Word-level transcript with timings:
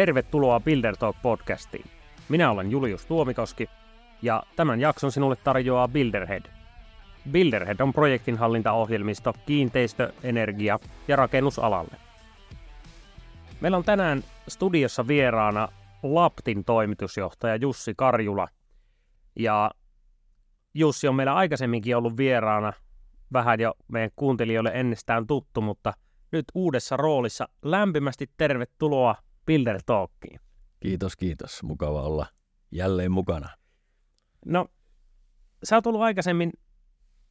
Tervetuloa 0.00 0.60
Builder 0.60 0.96
Talk 0.96 1.16
podcastiin. 1.22 1.84
Minä 2.28 2.50
olen 2.50 2.70
Julius 2.70 3.06
Tuomikoski 3.06 3.68
ja 4.22 4.42
tämän 4.56 4.80
jakson 4.80 5.12
sinulle 5.12 5.36
tarjoaa 5.36 5.88
Builderhead. 5.88 6.42
Builderhead 7.32 7.80
on 7.80 7.92
projektinhallintaohjelmisto 7.92 9.34
kiinteistö-, 9.46 10.12
energia- 10.22 10.78
ja 11.08 11.16
rakennusalalle. 11.16 11.96
Meillä 13.60 13.76
on 13.76 13.84
tänään 13.84 14.24
studiossa 14.48 15.06
vieraana 15.06 15.68
Laptin 16.02 16.64
toimitusjohtaja 16.64 17.56
Jussi 17.56 17.94
Karjula. 17.96 18.48
Ja 19.36 19.70
Jussi 20.74 21.08
on 21.08 21.14
meillä 21.14 21.34
aikaisemminkin 21.34 21.96
ollut 21.96 22.16
vieraana, 22.16 22.72
vähän 23.32 23.60
jo 23.60 23.74
meidän 23.88 24.10
kuuntelijoille 24.16 24.70
ennestään 24.74 25.26
tuttu, 25.26 25.60
mutta 25.60 25.92
nyt 26.32 26.44
uudessa 26.54 26.96
roolissa 26.96 27.48
lämpimästi 27.62 28.30
tervetuloa 28.36 29.14
Builder 29.50 29.80
Talkiin. 29.86 30.40
Kiitos, 30.80 31.16
kiitos. 31.16 31.62
Mukava 31.62 32.02
olla 32.02 32.26
jälleen 32.70 33.12
mukana. 33.12 33.48
No, 34.46 34.66
sä 35.64 35.76
oot 35.76 35.86
ollut 35.86 36.00
aikaisemmin 36.00 36.52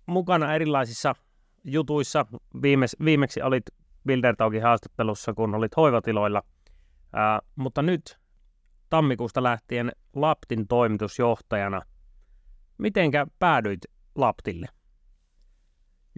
mukana 0.05 0.55
erilaisissa 0.55 1.15
jutuissa. 1.63 2.25
Viimes, 2.61 2.95
viimeksi 3.05 3.41
olit 3.41 3.63
Builder 4.07 4.35
Talkin 4.35 4.63
haastattelussa, 4.63 5.33
kun 5.33 5.55
olit 5.55 5.75
hoivatiloilla. 5.77 6.43
Ää, 7.13 7.39
mutta 7.55 7.81
nyt 7.81 8.19
tammikuusta 8.89 9.43
lähtien 9.43 9.91
Laptin 10.15 10.67
toimitusjohtajana. 10.67 11.81
Mitenkä 12.77 13.27
päädyit 13.39 13.81
Laptille? 14.15 14.67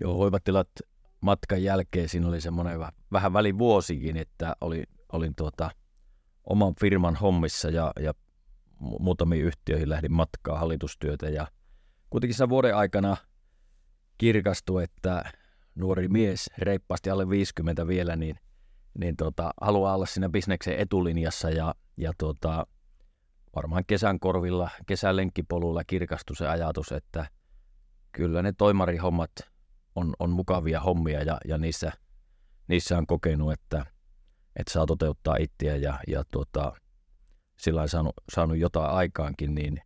Joo, 0.01 0.17
hoivatilat 0.17 0.69
matkan 1.21 1.63
jälkeen 1.63 2.09
siinä 2.09 2.27
oli 2.27 2.41
semmoinen 2.41 2.79
vähän 3.11 3.33
välivuosikin, 3.33 4.17
että 4.17 4.55
oli, 4.61 4.83
olin 5.13 5.35
tuota, 5.35 5.71
oman 6.51 6.75
firman 6.79 7.15
hommissa 7.15 7.69
ja, 7.69 7.91
ja 7.99 8.13
muutamiin 8.79 9.45
yhtiöihin 9.45 9.89
lähdin 9.89 10.13
matkaa 10.13 10.59
hallitustyötä. 10.59 11.29
Ja 11.29 11.47
kuitenkin 12.09 12.35
sen 12.35 12.49
vuoden 12.49 12.75
aikana 12.75 13.17
kirkastui, 14.17 14.83
että 14.83 15.31
nuori 15.75 16.07
mies, 16.07 16.49
reippaasti 16.57 17.09
alle 17.09 17.29
50 17.29 17.87
vielä, 17.87 18.15
niin, 18.15 18.35
niin 18.99 19.15
tota, 19.15 19.53
haluaa 19.61 19.95
olla 19.95 20.05
siinä 20.05 20.29
bisneksen 20.29 20.79
etulinjassa 20.79 21.49
ja, 21.49 21.75
ja 21.97 22.13
tota, 22.17 22.67
varmaan 23.55 23.83
kesän 23.87 24.19
korvilla, 24.19 24.69
kesän 24.87 25.15
kirkastui 25.87 26.35
se 26.35 26.47
ajatus, 26.47 26.91
että 26.91 27.27
kyllä 28.11 28.41
ne 28.41 28.53
toimarihommat 28.53 29.31
on, 29.95 30.13
on 30.19 30.29
mukavia 30.29 30.79
hommia 30.79 31.23
ja, 31.23 31.37
ja 31.45 31.57
niissä, 31.57 31.91
niissä 32.67 32.97
on 32.97 33.07
kokenut, 33.07 33.53
että, 33.53 33.85
että 34.55 34.73
saa 34.73 34.85
toteuttaa 34.85 35.35
itseä 35.35 35.75
ja, 35.75 35.99
ja 36.07 36.23
tuota, 36.31 36.73
sillä 37.57 37.81
on 37.81 37.89
saanut, 37.89 38.13
saanut 38.35 38.57
jotain 38.57 38.91
aikaankin, 38.91 39.55
niin, 39.55 39.81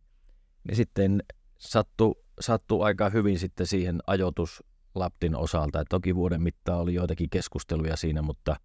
niin 0.68 0.76
sitten 0.76 1.22
sattui, 1.58 2.14
sattu 2.40 2.82
aika 2.82 3.10
hyvin 3.10 3.38
sitten 3.38 3.66
siihen 3.66 3.98
ajoitus 4.06 4.62
Laptin 4.94 5.36
osalta. 5.36 5.80
Et 5.80 5.86
toki 5.90 6.14
vuoden 6.14 6.42
mittaan 6.42 6.80
oli 6.80 6.94
joitakin 6.94 7.30
keskusteluja 7.30 7.96
siinä, 7.96 8.22
mutta, 8.22 8.56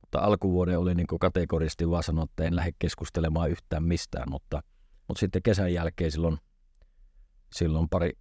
mutta 0.00 0.18
alkuvuoden 0.18 0.78
oli 0.78 0.94
niin 0.94 1.06
kategorisesti 1.20 1.90
vaan 1.90 2.02
sanonut, 2.02 2.30
että 2.30 2.44
en 2.44 2.56
lähde 2.56 2.72
keskustelemaan 2.78 3.50
yhtään 3.50 3.84
mistään, 3.84 4.30
mutta, 4.30 4.62
mutta 5.08 5.20
sitten 5.20 5.42
kesän 5.42 5.72
jälkeen 5.72 6.10
silloin, 6.10 6.38
silloin 7.52 7.88
pari, 7.88 8.12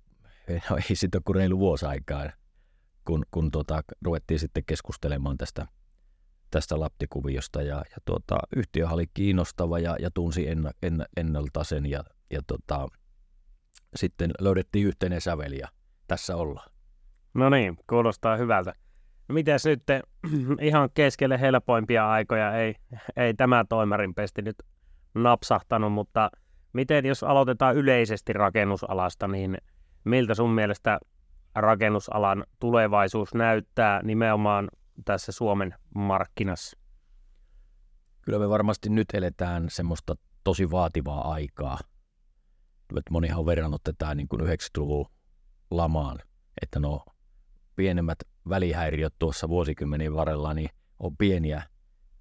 no 0.70 0.78
ei 0.90 0.96
sitten 0.96 1.22
kuin 1.26 1.36
reilu 1.36 1.60
vuosi 1.60 1.86
aikaa, 1.86 2.30
kun, 3.06 3.26
kun 3.32 3.52
tuota, 3.52 3.84
ruvettiin 4.06 4.40
sitten 4.40 4.64
keskustelemaan 4.66 5.38
tästä 5.38 5.68
tästä 6.54 6.80
laptikuviosta 6.80 7.62
ja, 7.62 7.76
ja 7.76 7.98
tuota, 8.06 8.38
yhtiö 8.56 8.90
oli 8.90 9.06
kiinnostava 9.14 9.80
ja, 9.80 9.96
ja 10.00 10.12
tunsi 10.12 10.48
en, 10.48 10.70
en, 10.84 11.06
ennalta 11.18 11.64
sen 11.64 11.86
ja, 11.86 12.04
ja 12.32 12.42
tota, 12.48 12.88
sitten 13.96 14.32
löydettiin 14.42 14.88
yhteinen 14.88 15.22
säveli 15.22 15.58
ja 15.58 15.68
tässä 16.08 16.36
ollaan. 16.36 16.72
No 17.34 17.50
niin, 17.50 17.78
kuulostaa 17.90 18.38
hyvältä. 18.38 18.74
No 19.28 19.34
mitäs 19.34 19.66
nyt 19.66 19.84
ihan 20.62 20.90
keskelle 20.94 21.40
helpoimpia 21.40 22.10
aikoja 22.10 22.54
ei, 22.54 22.76
ei 23.16 23.34
tämä 23.34 23.66
toimarin 23.70 24.16
pesti 24.16 24.42
nyt 24.42 24.56
napsahtanut, 25.16 25.94
mutta 25.94 26.30
miten 26.74 27.06
jos 27.06 27.24
aloitetaan 27.24 27.76
yleisesti 27.76 28.34
rakennusalasta, 28.34 29.28
niin 29.28 29.58
miltä 30.04 30.36
sun 30.36 30.52
mielestä 30.52 31.00
rakennusalan 31.56 32.44
tulevaisuus 32.60 33.34
näyttää 33.34 34.02
nimenomaan 34.04 34.70
tässä 35.06 35.32
Suomen 35.32 35.76
markkinassa? 35.96 36.78
Kyllä 38.22 38.40
me 38.40 38.50
varmasti 38.50 38.90
nyt 38.90 39.08
eletään 39.14 39.70
semmoista 39.70 40.16
tosi 40.44 40.72
vaativaa 40.72 41.32
aikaa. 41.32 41.80
Monihan 43.10 43.40
on 43.40 43.46
verrannut 43.46 43.84
tätä 43.84 44.16
niin 44.16 44.28
kuin 44.28 44.42
90-luvun 44.42 45.06
lamaan, 45.72 46.20
että 46.62 46.80
no 46.80 47.06
pienemmät 47.76 48.18
välihäiriöt 48.50 49.14
tuossa 49.20 49.50
vuosikymmenien 49.50 50.16
varrella 50.16 50.54
niin 50.54 50.70
on 51.00 51.18
pieniä 51.18 51.64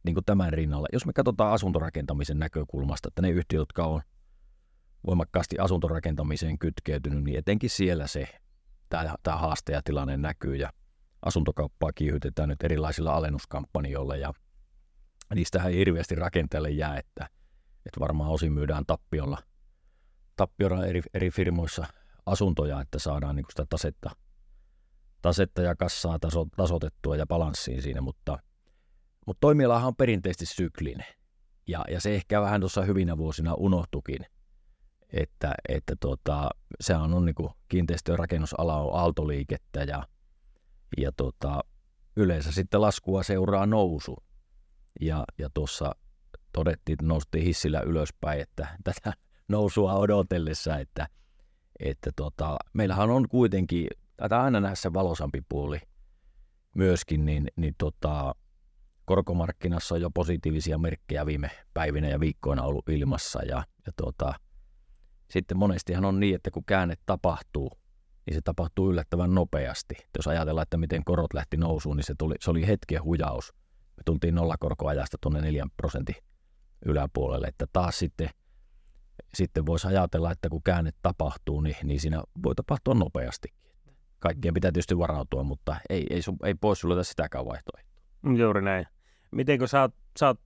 niin 0.04 0.14
kuin 0.14 0.24
tämän 0.24 0.52
rinnalla. 0.52 0.88
Jos 0.92 1.06
me 1.06 1.12
katsotaan 1.12 1.52
asuntorakentamisen 1.52 2.38
näkökulmasta, 2.38 3.08
että 3.08 3.22
ne 3.22 3.30
yhtiöt, 3.30 3.60
jotka 3.60 3.84
on 3.84 4.00
voimakkaasti 5.06 5.58
asuntorakentamiseen 5.58 6.58
kytkeytynyt, 6.58 7.24
niin 7.24 7.38
etenkin 7.38 7.70
siellä 7.70 8.06
se 8.06 8.28
tämä, 8.88 9.14
tämä 9.22 9.36
haaste 9.36 9.72
ja 9.72 9.82
tilanne 9.84 10.16
näkyy. 10.16 10.56
Ja 10.56 10.72
asuntokauppaa 11.26 11.92
kiihytetään 11.94 12.48
nyt 12.48 12.62
erilaisilla 12.62 13.14
alennuskampanjoilla 13.14 14.16
ja 14.16 14.32
niistähän 15.34 15.72
ei 15.72 15.78
hirveästi 15.78 16.14
rakenteelle 16.14 16.70
jää, 16.70 16.96
että, 16.96 17.28
että 17.86 18.00
varmaan 18.00 18.30
osin 18.30 18.52
myydään 18.52 18.86
tappiolla, 18.86 19.38
tappiolla 20.36 20.86
eri, 20.86 21.02
eri 21.14 21.30
firmoissa 21.30 21.86
asuntoja, 22.26 22.80
että 22.80 22.98
saadaan 22.98 23.36
niin 23.36 23.46
sitä 23.50 23.66
tasetta, 23.68 24.10
tasetta 25.22 25.62
ja 25.62 25.76
kassaa 25.76 26.18
taso, 26.18 26.46
tasotettua 26.56 27.16
ja 27.16 27.26
balanssiin 27.26 27.82
siinä, 27.82 28.00
mutta, 28.00 28.38
mutta 29.26 29.40
toimialahan 29.40 29.88
on 29.88 29.96
perinteisesti 29.96 30.46
syklinen. 30.46 31.06
Ja, 31.66 31.84
ja 31.90 32.00
se 32.00 32.14
ehkä 32.14 32.40
vähän 32.40 32.60
tuossa 32.60 32.82
hyvinä 32.82 33.16
vuosina 33.16 33.54
unohtukin, 33.54 34.26
että, 35.12 35.54
että 35.68 35.96
tuota, 36.00 36.50
sehän 36.80 37.14
on 37.14 37.24
niin 37.24 37.50
kiinteistö- 37.68 38.12
ja 38.12 38.16
rakennusala 38.16 38.76
on 38.76 39.00
aaltoliikettä 39.00 39.84
ja 39.84 40.02
ja 40.98 41.12
tota, 41.12 41.60
yleensä 42.16 42.52
sitten 42.52 42.80
laskua 42.80 43.22
seuraa 43.22 43.66
nousu. 43.66 44.16
Ja, 45.00 45.24
ja 45.38 45.48
tuossa 45.54 45.94
todettiin, 46.52 46.94
että 46.94 47.06
noustiin 47.06 47.44
hissillä 47.44 47.80
ylöspäin, 47.80 48.40
että 48.40 48.68
tätä 48.84 49.12
nousua 49.48 49.94
odotellessa, 49.94 50.78
että, 50.78 51.08
että 51.80 52.10
tota, 52.16 52.56
meillähän 52.72 53.10
on 53.10 53.28
kuitenkin, 53.28 53.86
tätä 54.16 54.42
aina 54.42 54.60
nähdä 54.60 54.74
se 54.74 54.92
valosampi 54.92 55.42
puoli 55.48 55.78
myöskin, 56.74 57.24
niin, 57.24 57.48
niin 57.56 57.74
tota, 57.78 58.34
korkomarkkinassa 59.04 59.94
on 59.94 60.00
jo 60.00 60.10
positiivisia 60.10 60.78
merkkejä 60.78 61.26
viime 61.26 61.50
päivinä 61.74 62.08
ja 62.08 62.20
viikkoina 62.20 62.62
ollut 62.62 62.88
ilmassa 62.88 63.42
ja, 63.42 63.64
ja 63.86 63.92
tota, 63.96 64.34
sitten 65.30 65.56
monestihan 65.56 66.04
on 66.04 66.20
niin, 66.20 66.34
että 66.34 66.50
kun 66.50 66.64
käänne 66.64 66.94
tapahtuu, 67.06 67.70
niin 68.26 68.34
se 68.34 68.40
tapahtuu 68.44 68.90
yllättävän 68.90 69.34
nopeasti. 69.34 69.94
Jos 70.16 70.26
ajatellaan, 70.26 70.62
että 70.62 70.76
miten 70.76 71.04
korot 71.04 71.34
lähti 71.34 71.56
nousuun, 71.56 71.96
niin 71.96 72.04
se, 72.04 72.14
tuli, 72.18 72.34
se 72.40 72.50
oli 72.50 72.66
hetken 72.66 73.04
hujaus. 73.04 73.52
Me 73.96 74.02
tultiin 74.04 74.34
nollakorkoajasta 74.34 75.16
tuonne 75.20 75.40
4 75.40 75.66
prosentin 75.76 76.14
yläpuolelle, 76.86 77.46
että 77.46 77.66
taas 77.72 77.98
sitten, 77.98 78.30
sitten 79.34 79.66
voisi 79.66 79.86
ajatella, 79.86 80.32
että 80.32 80.48
kun 80.48 80.62
käänne 80.62 80.90
tapahtuu, 81.02 81.60
niin, 81.60 81.76
niin 81.82 82.00
siinä 82.00 82.22
voi 82.44 82.54
tapahtua 82.54 82.94
nopeasti. 82.94 83.48
Kaikkien 84.18 84.54
pitää 84.54 84.72
tietysti 84.72 84.98
varautua, 84.98 85.42
mutta 85.42 85.76
ei, 85.90 86.06
ei, 86.10 86.20
ei 86.44 86.54
poissuljeta 86.54 87.04
sitäkään 87.04 87.46
vaihtoehtoa. 87.46 87.92
Juuri 88.36 88.62
näin. 88.62 88.86
Miten 89.30 89.68
sä 89.68 89.80
oot, 89.80 89.94
sä 90.18 90.26
oot 90.26 90.40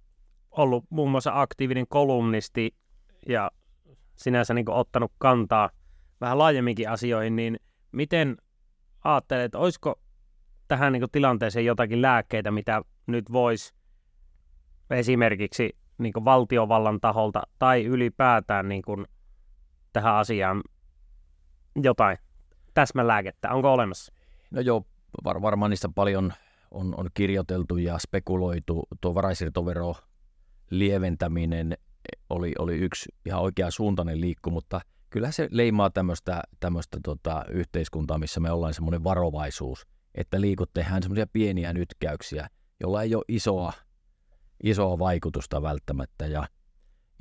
ollut 0.51 0.85
muun 0.91 1.11
muassa 1.11 1.41
aktiivinen 1.41 1.87
kolumnisti 1.89 2.75
ja 3.29 3.51
sinänsä 4.17 4.55
niin 4.55 4.71
ottanut 4.71 5.13
kantaa 5.19 5.71
vähän 6.21 6.39
laajemminkin 6.39 6.91
asioihin, 6.91 7.37
niin 7.37 7.57
Miten 7.97 8.37
ajattelet, 9.05 9.55
olisiko 9.55 10.01
tähän 10.69 10.93
niin 10.93 11.11
tilanteeseen 11.13 11.65
jotakin 11.65 12.03
lääkkeitä, 12.03 12.51
mitä 12.51 12.83
nyt 13.07 13.33
voisi 13.33 13.75
esimerkiksi 14.91 15.77
niin 15.99 16.13
valtiovallan 16.25 17.01
taholta 17.01 17.43
tai 17.59 17.85
ylipäätään 17.85 18.69
niin 18.69 18.83
kuin 18.83 19.07
tähän 19.93 20.15
asiaan 20.15 20.63
jotain 21.83 22.19
täsmälääkettä? 22.75 23.51
Onko 23.51 23.73
olemassa? 23.73 24.13
No 24.51 24.61
joo, 24.61 24.87
var- 25.25 25.43
varmaan 25.43 25.71
niistä 25.71 25.89
paljon 25.95 26.33
on, 26.71 26.95
on 26.97 27.09
kirjoiteltu 27.15 27.77
ja 27.77 27.99
spekuloitu. 27.99 28.87
Tuo 29.01 29.15
varaisirtovero 29.15 29.95
lieventäminen 30.71 31.79
oli, 32.31 32.53
oli 32.59 32.77
yksi 32.77 33.09
ihan 33.25 33.43
oikea 33.43 33.71
suuntainen 33.71 34.21
liikku, 34.21 34.51
mutta– 34.51 34.81
kyllä 35.11 35.31
se 35.31 35.49
leimaa 35.51 35.91
tämmöistä, 35.91 36.43
tämmöistä 36.61 36.99
tota, 37.05 37.45
yhteiskuntaa, 37.51 38.19
missä 38.19 38.41
me 38.41 38.51
ollaan 38.51 38.75
semmoinen 38.75 39.05
varovaisuus, 39.05 39.87
että 40.15 40.41
liikut 40.41 40.71
tehdään 40.75 41.03
semmoisia 41.03 41.27
pieniä 41.33 41.73
nytkäyksiä, 41.73 42.49
jolla 42.81 43.03
ei 43.03 43.15
ole 43.15 43.25
isoa, 43.29 43.73
isoa 44.63 44.99
vaikutusta 44.99 45.63
välttämättä. 45.63 46.27
Ja, 46.27 46.49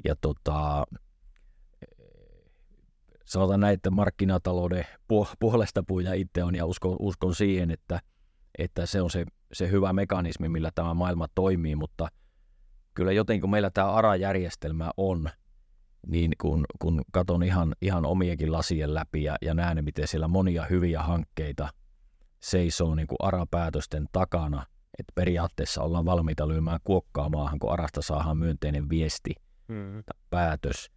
ja 0.06 0.16
tota, 0.16 0.86
sanotaan 3.26 3.60
näin, 3.60 3.74
että 3.74 3.90
markkinatalouden 3.90 4.86
puolesta 5.40 5.84
puhuja 5.84 6.14
itse 6.14 6.44
on 6.44 6.56
ja 6.56 6.66
uskon, 6.66 6.96
uskon 7.00 7.36
siihen, 7.36 7.72
että, 7.72 8.00
että 8.58 8.86
se 8.86 9.02
on 9.02 9.10
se, 9.10 9.26
se 9.54 9.72
hyvä 9.72 9.94
mekanismi, 9.94 10.50
millä 10.50 10.72
tämä 10.76 10.94
maailma 10.94 11.28
toimii, 11.36 11.76
mutta 11.76 12.08
kyllä 12.94 13.12
jotenkin 13.12 13.42
kun 13.42 13.50
meillä 13.50 13.70
tämä 13.70 13.92
ARA-järjestelmä 13.92 14.92
on, 14.98 15.30
niin 16.08 16.32
kun, 16.42 16.66
kun 16.80 17.02
katson 17.12 17.44
ihan, 17.44 17.76
ihan 17.82 18.06
omienkin 18.06 18.52
lasien 18.52 18.94
läpi 18.94 19.24
ja, 19.24 19.36
ja 19.42 19.54
näen, 19.54 19.84
miten 19.84 20.08
siellä 20.08 20.28
monia 20.28 20.66
hyviä 20.66 21.04
hankkeita 21.04 21.70
seisoo 22.40 22.96
niin 22.96 23.08
kuin 23.08 23.18
ARA-päätösten 23.20 24.06
takana, 24.12 24.66
että 25.00 25.12
periaatteessa 25.16 25.82
ollaan 25.82 26.06
valmiita 26.06 26.48
lyömään 26.48 26.80
kuokkaa 26.84 27.30
maahan, 27.30 27.60
kun 27.60 27.72
ARAsta 27.72 28.02
saadaan 28.02 28.38
myönteinen 28.38 28.90
viesti, 28.90 29.36
mm. 29.68 30.04
päätös, 30.30 30.92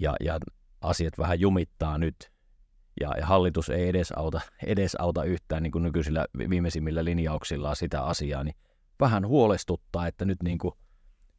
ja, 0.00 0.14
ja 0.20 0.38
asiat 0.80 1.18
vähän 1.18 1.40
jumittaa 1.40 1.98
nyt, 1.98 2.32
ja, 3.00 3.10
ja 3.18 3.26
hallitus 3.26 3.68
ei 3.68 3.88
edes 3.88 4.12
auta, 4.12 4.40
edes 4.66 4.94
auta 4.94 5.24
yhtään 5.24 5.62
niin 5.62 5.72
kuin 5.72 5.82
nykyisillä 5.82 6.26
viimeisimmillä 6.50 7.04
linjauksillaan 7.04 7.76
sitä 7.76 8.02
asiaa, 8.04 8.44
niin 8.44 8.56
vähän 9.00 9.26
huolestuttaa, 9.26 10.06
että 10.06 10.24
nyt 10.24 10.42
niin 10.42 10.58
kuin 10.58 10.74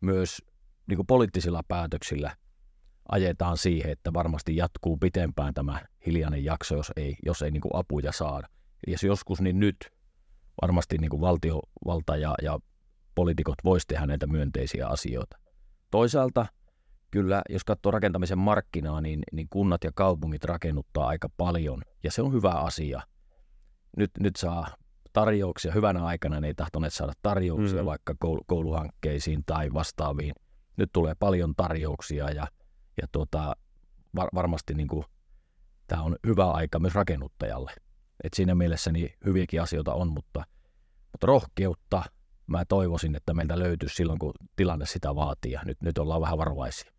myös 0.01 0.42
niin 0.88 0.95
kuin 0.95 1.07
poliittisilla 1.07 1.62
päätöksillä 1.68 2.36
ajetaan 3.11 3.57
siihen, 3.57 3.91
että 3.91 4.13
varmasti 4.13 4.55
jatkuu 4.55 4.97
pitempään 4.97 5.53
tämä 5.53 5.81
hiljainen 6.05 6.43
jakso, 6.43 6.75
jos 6.75 6.91
ei, 6.95 7.15
jos 7.25 7.41
ei 7.41 7.51
niin 7.51 7.61
kuin 7.61 7.75
apuja 7.75 8.11
saada. 8.11 8.47
Jos 8.87 9.03
joskus, 9.03 9.41
niin 9.41 9.59
nyt 9.59 9.77
varmasti 10.61 10.97
niin 10.97 11.09
kuin 11.09 11.21
valtiovalta 11.21 12.17
ja, 12.17 12.35
ja 12.41 12.59
poliitikot 13.15 13.55
voisivat 13.63 13.87
tehdä 13.87 14.05
näitä 14.05 14.27
myönteisiä 14.27 14.87
asioita. 14.87 15.37
Toisaalta 15.91 16.45
kyllä, 17.11 17.41
jos 17.49 17.63
katsoo 17.63 17.91
rakentamisen 17.91 18.37
markkinaa, 18.37 19.01
niin, 19.01 19.23
niin 19.31 19.47
kunnat 19.49 19.83
ja 19.83 19.91
kaupungit 19.95 20.43
rakennuttaa 20.43 21.07
aika 21.07 21.29
paljon, 21.37 21.81
ja 22.03 22.11
se 22.11 22.21
on 22.21 22.33
hyvä 22.33 22.51
asia. 22.51 23.01
Nyt, 23.97 24.11
nyt 24.19 24.35
saa 24.35 24.67
tarjouksia 25.13 25.71
hyvänä 25.71 26.05
aikana, 26.05 26.39
ne 26.39 26.47
ei 26.47 26.53
tahtoneet 26.53 26.93
saada 26.93 27.13
tarjouksia 27.21 27.81
mm. 27.81 27.85
vaikka 27.85 28.15
kouluhankkeisiin 28.47 29.43
tai 29.45 29.73
vastaaviin. 29.73 30.33
Nyt 30.77 30.89
tulee 30.93 31.15
paljon 31.19 31.53
tarjouksia, 31.57 32.29
ja, 32.29 32.47
ja 33.01 33.07
tuota, 33.12 33.56
var, 34.15 34.30
varmasti 34.33 34.74
niin 34.74 34.88
kuin, 34.88 35.06
tämä 35.88 36.01
on 36.01 36.15
hyvä 36.27 36.51
aika 36.51 36.80
myös 36.80 36.95
rakennuttajalle. 36.95 37.71
Et 38.24 38.33
siinä 38.33 38.56
mielessä 38.56 38.92
niin 38.92 39.09
hyviäkin 39.25 39.62
asioita 39.62 39.94
on, 39.94 40.07
mutta, 40.07 40.44
mutta 41.12 41.27
rohkeutta 41.27 42.03
mä 42.47 42.65
toivoisin, 42.65 43.15
että 43.15 43.33
meiltä 43.33 43.59
löytyisi 43.59 43.95
silloin, 43.95 44.19
kun 44.19 44.33
tilanne 44.56 44.86
sitä 44.86 45.15
vaatii. 45.15 45.51
Ja 45.51 45.62
nyt, 45.65 45.77
nyt 45.81 45.97
ollaan 45.97 46.21
vähän 46.21 46.38
varovaisia. 46.38 46.92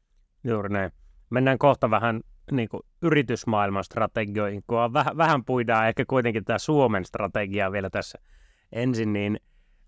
Juuri 0.44 0.68
näin. 0.68 0.92
Mennään 1.30 1.58
kohta 1.58 1.90
vähän 1.90 2.20
niin 2.52 2.68
kuin 2.68 2.82
yritysmaailman 3.02 3.84
strategioihin, 3.84 4.62
kun 4.66 4.78
on 4.78 4.92
vähän, 4.92 5.16
vähän 5.16 5.44
puidaan 5.44 5.88
ehkä 5.88 6.04
kuitenkin 6.08 6.44
tämä 6.44 6.58
Suomen 6.58 7.04
strategia 7.04 7.72
vielä 7.72 7.90
tässä 7.90 8.18
ensin, 8.72 9.12
niin 9.12 9.40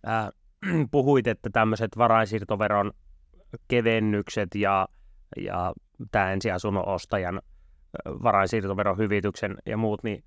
äh, 0.09 0.29
puhuit, 0.91 1.27
että 1.27 1.51
tämmöiset 1.53 1.99
varainsiirtoveron 1.99 2.93
kevennykset 3.69 4.55
ja, 4.55 4.89
ja 5.37 5.73
tämä 6.11 6.33
ensiasunnon 6.33 6.89
ostajan 6.89 7.43
varainsiirtoveron 8.05 8.99
hyvityksen 8.99 9.57
ja 9.67 9.77
muut, 9.77 10.03
niin 10.03 10.25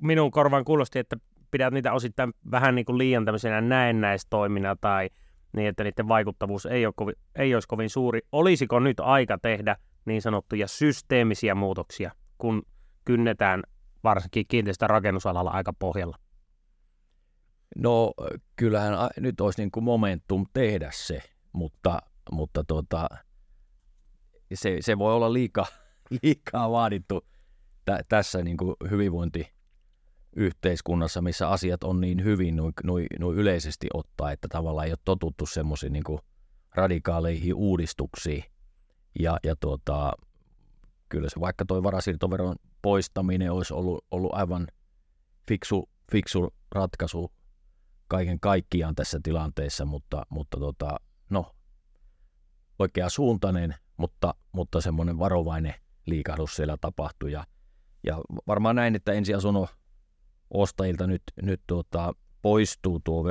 minun 0.00 0.30
korvan 0.30 0.64
kuulosti, 0.64 0.98
että 0.98 1.16
pidät 1.50 1.74
niitä 1.74 1.92
osittain 1.92 2.32
vähän 2.50 2.74
niin 2.74 2.84
kuin 2.84 2.98
liian 2.98 3.24
tämmöisenä 3.24 3.60
näennäistoimina 3.60 4.76
tai 4.80 5.10
niin, 5.56 5.68
että 5.68 5.84
niiden 5.84 6.08
vaikuttavuus 6.08 6.66
ei, 6.66 6.86
ole 6.86 6.94
kovin, 6.96 7.14
ei 7.34 7.54
olisi 7.54 7.68
kovin 7.68 7.90
suuri. 7.90 8.20
Olisiko 8.32 8.80
nyt 8.80 9.00
aika 9.00 9.38
tehdä 9.38 9.76
niin 10.04 10.22
sanottuja 10.22 10.68
systeemisiä 10.68 11.54
muutoksia, 11.54 12.10
kun 12.38 12.62
kynnetään 13.04 13.62
varsinkin 14.04 14.46
kiinteistön 14.48 14.90
rakennusalalla 14.90 15.50
aika 15.50 15.72
pohjalla? 15.72 16.16
No 17.76 18.12
kyllähän 18.56 18.94
nyt 19.20 19.40
olisi 19.40 19.60
niin 19.60 19.70
kuin 19.70 19.84
momentum 19.84 20.46
tehdä 20.52 20.90
se, 20.92 21.22
mutta, 21.52 21.98
mutta 22.30 22.64
tuota, 22.64 23.08
se, 24.54 24.76
se 24.80 24.98
voi 24.98 25.14
olla 25.14 25.32
liikaa, 25.32 25.66
liikaa 26.22 26.70
vaadittu 26.70 27.26
tä, 27.84 28.00
tässä 28.08 28.42
niin 28.42 28.56
kuin 28.56 28.76
hyvinvointi 28.90 29.52
yhteiskunnassa, 30.36 31.22
missä 31.22 31.48
asiat 31.48 31.84
on 31.84 32.00
niin 32.00 32.24
hyvin 32.24 32.56
noin, 32.56 32.72
noin, 32.84 33.06
noin 33.20 33.38
yleisesti 33.38 33.86
ottaa, 33.94 34.32
että 34.32 34.48
tavallaan 34.48 34.86
ei 34.86 34.92
ole 34.92 34.98
totuttu 35.04 35.46
semmoisiin 35.46 35.92
niin 35.92 36.18
radikaaleihin 36.74 37.54
uudistuksiin. 37.54 38.44
Ja, 39.18 39.38
ja 39.44 39.56
tuota, 39.56 40.12
kyllä 41.08 41.28
se 41.28 41.40
vaikka 41.40 41.64
tuo 41.64 41.82
varasiirtoveron 41.82 42.56
poistaminen 42.82 43.52
olisi 43.52 43.74
ollut, 43.74 44.04
ollut 44.10 44.34
aivan 44.34 44.66
fiksu, 45.48 45.88
fiksu 46.12 46.54
ratkaisu 46.70 47.32
kaiken 48.08 48.40
kaikkiaan 48.40 48.94
tässä 48.94 49.20
tilanteessa, 49.22 49.84
mutta, 49.84 50.26
mutta 50.28 50.58
tota, 50.58 50.96
no, 51.30 51.52
oikea 52.78 53.08
suuntainen, 53.08 53.74
mutta, 53.96 54.34
mutta 54.52 54.80
semmoinen 54.80 55.18
varovainen 55.18 55.74
liikahdus 56.06 56.56
siellä 56.56 56.76
tapahtui. 56.80 57.32
Ja, 57.32 57.44
ja 58.06 58.20
varmaan 58.46 58.76
näin, 58.76 58.94
että 58.94 59.12
ensiasunnon 59.12 59.66
ostajilta 60.50 61.06
nyt, 61.06 61.22
nyt 61.42 61.60
tuota, 61.66 62.12
poistuu 62.42 63.00
tuo 63.04 63.24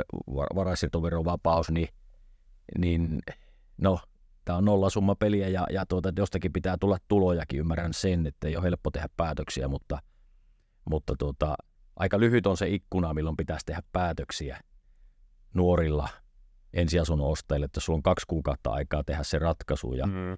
varainsiirtoverovapaus, 0.56 1.72
niin, 1.72 1.88
niin 2.78 3.20
no, 3.78 4.00
tämä 4.46 4.58
on 4.58 4.66
nollasumma 4.66 5.16
peliä 5.16 5.48
ja, 5.48 5.68
ja 5.72 5.86
tuota, 5.86 6.14
jostakin 6.18 6.54
pitää 6.54 6.78
tulla 6.80 6.98
tulojakin, 7.08 7.60
ymmärrän 7.60 7.94
sen, 7.94 8.28
että 8.28 8.48
ei 8.48 8.56
ole 8.56 8.64
helppo 8.64 8.92
tehdä 8.92 9.08
päätöksiä, 9.18 9.68
mutta, 9.68 10.00
mutta 10.90 11.16
tuota, 11.20 11.56
aika 11.96 12.20
lyhyt 12.20 12.48
on 12.48 12.58
se 12.58 12.70
ikkuna, 12.70 13.14
milloin 13.14 13.38
pitäisi 13.38 13.66
tehdä 13.66 13.82
päätöksiä 13.92 14.62
nuorilla 15.54 16.10
ensiasunnon 16.74 17.28
ostajille, 17.28 17.66
että 17.66 17.80
sulla 17.80 17.98
on 17.98 18.04
kaksi 18.04 18.26
kuukautta 18.28 18.72
aikaa 18.72 19.04
tehdä 19.04 19.24
se 19.24 19.40
ratkaisu 19.40 19.94
ja 19.94 20.08
mm 20.08 20.38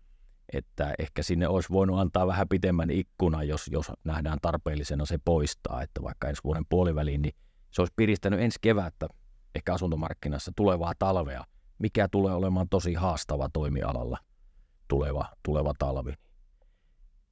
että 0.54 0.94
ehkä 1.00 1.24
sinne 1.24 1.48
olisi 1.48 1.70
voinut 1.70 2.00
antaa 2.00 2.28
vähän 2.28 2.48
pitemmän 2.48 2.90
ikkuna, 2.90 3.44
jos, 3.44 3.70
jos 3.72 3.92
nähdään 4.04 4.38
tarpeellisena 4.42 5.06
se 5.06 5.20
poistaa, 5.26 5.82
että 5.82 6.04
vaikka 6.04 6.30
ensi 6.30 6.42
vuoden 6.44 6.66
puoliväliin, 6.70 7.22
niin 7.22 7.36
se 7.72 7.82
olisi 7.82 7.94
piristänyt 7.96 8.40
ensi 8.40 8.60
kevättä 8.62 9.08
ehkä 9.56 9.74
asuntomarkkinassa 9.74 10.52
tulevaa 10.56 10.94
talvea, 11.00 11.46
mikä 11.80 12.08
tulee 12.08 12.34
olemaan 12.34 12.70
tosi 12.70 12.94
haastava 12.94 13.50
toimialalla 13.54 14.18
tuleva, 14.88 15.26
tuleva 15.44 15.74
talvi. 15.80 16.14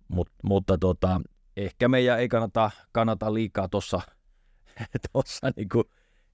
Mut, 0.08 0.30
mutta 0.44 0.78
tota, 0.78 1.22
ehkä 1.58 1.88
meidän 1.88 2.20
ei 2.20 2.30
kannata, 2.30 2.72
kannata 2.92 3.34
liikaa 3.34 3.68
tuossa 3.68 4.02
tossa 5.14 5.52
niinku 5.56 5.84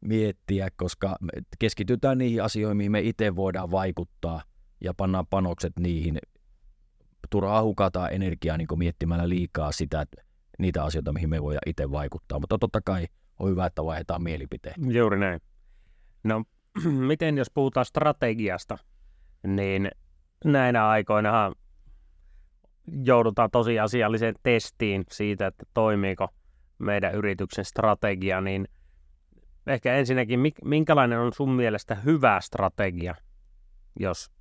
miettiä, 0.01 0.70
koska 0.75 1.15
keskitytään 1.60 2.17
niihin 2.17 2.44
asioihin, 2.44 2.77
mihin 2.77 2.91
me 2.91 3.01
itse 3.01 3.36
voidaan 3.36 3.72
vaikuttaa 3.72 4.41
ja 4.82 4.94
pannaan 4.94 5.27
panokset 5.27 5.74
niihin 5.79 6.20
turhaa 7.29 7.63
hukata 7.63 8.09
energiaa 8.09 8.57
niin 8.57 8.67
miettimällä 8.77 9.29
liikaa 9.29 9.71
sitä, 9.71 10.05
niitä 10.59 10.83
asioita, 10.83 11.13
mihin 11.13 11.29
me 11.29 11.43
voidaan 11.43 11.69
itse 11.69 11.91
vaikuttaa. 11.91 12.39
Mutta 12.39 12.57
totta 12.57 12.81
kai 12.81 13.07
on 13.39 13.50
hyvä, 13.50 13.65
että 13.65 13.86
vaihdetaan 13.86 14.24
mielipiteen. 14.24 14.93
Juuri 14.93 15.19
näin. 15.19 15.41
No, 16.24 16.43
miten 17.07 17.38
jos 17.38 17.51
puhutaan 17.53 17.86
strategiasta, 17.86 18.77
niin 19.47 19.91
näinä 20.45 20.88
aikoina 20.88 21.51
joudutaan 23.03 23.51
tosiasialliseen 23.51 24.36
testiin 24.43 25.03
siitä, 25.12 25.47
että 25.47 25.65
toimiiko 25.74 26.27
meidän 26.79 27.15
yrityksen 27.15 27.65
strategia, 27.65 28.41
niin 28.41 28.67
ehkä 29.67 29.95
ensinnäkin, 29.95 30.39
minkälainen 30.65 31.19
on 31.19 31.33
sun 31.33 31.51
mielestä 31.51 31.95
hyvä 31.95 32.39
strategia, 32.41 33.15
jos 34.00 34.31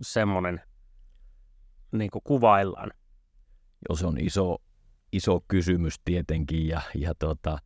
semmoinen 0.00 0.60
niin 1.98 2.10
kuin 2.10 2.22
kuvaillaan? 2.24 2.90
Joo, 3.88 3.96
se 3.96 4.06
on 4.06 4.20
iso, 4.20 4.56
iso 5.12 5.44
kysymys 5.48 5.94
tietenkin 6.04 6.68
ja, 6.68 6.80
ja 6.94 7.14
tuota, 7.14 7.58